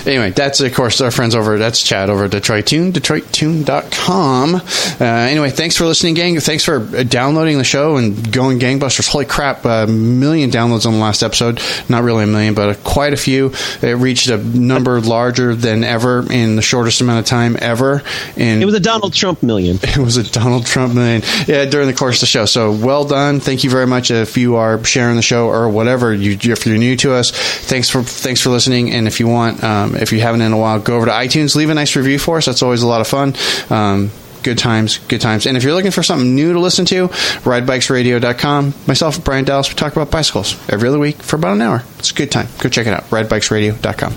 [0.06, 1.58] Anyway, that's of course our friends over.
[1.58, 4.56] That's Chad over at Detroit Tune, DetroitTune.com.
[4.56, 6.40] Uh, anyway, thanks for listening, gang.
[6.40, 9.08] Thanks for uh, downloading the show and going gangbusters.
[9.08, 9.66] Holy crap!
[9.66, 11.62] A million downloads on the last episode.
[11.90, 13.52] Not really a million, but quite a few.
[13.82, 18.04] It reached a number larger than ever in the shortest amount of time ever.
[18.38, 19.80] And It was a Donald Trump million.
[19.84, 22.46] it was a Donald Trump million yeah, during the course of the show.
[22.46, 23.40] So well done.
[23.40, 26.14] Thank you very much if you are sharing the show or whatever.
[26.14, 28.92] You, if you're new to us, thanks for thanks for listening.
[28.92, 31.56] And if you want, um, if you haven't in a while, go over to iTunes,
[31.56, 32.46] leave a nice review for us.
[32.46, 33.36] That's always a lot of fun.
[33.70, 34.12] Um,
[34.44, 35.46] Good times, good times.
[35.46, 38.74] And if you're looking for something new to listen to, ridebikesradio.com.
[38.88, 41.84] Myself, Brian Dallas, we talk about bicycles every other week for about an hour.
[42.00, 42.48] It's a good time.
[42.60, 44.14] Go check it out, ridebikesradio.com.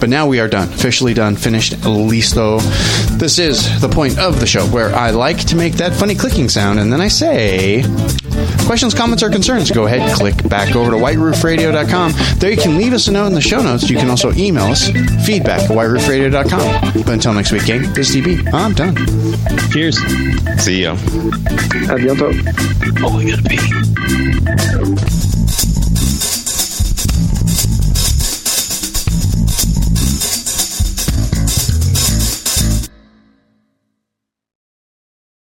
[0.00, 2.60] But now we are done, officially done, finished, listo.
[3.18, 6.48] This is the point of the show where I like to make that funny clicking
[6.48, 7.82] sound, and then I say,
[8.66, 12.12] questions, comments, or concerns, go ahead, click back over to whiteroofradio.com.
[12.38, 13.88] There you can leave us a note in the show notes.
[13.90, 14.88] You can also email us,
[15.26, 17.02] feedback at whiteroofradio.com.
[17.02, 18.52] But until next week, gang, this is DB.
[18.52, 18.94] I'm done.
[19.72, 19.98] Cheers.
[20.58, 20.94] See ya.
[21.88, 22.30] À bientôt.
[23.04, 23.58] Oh, gotta pee.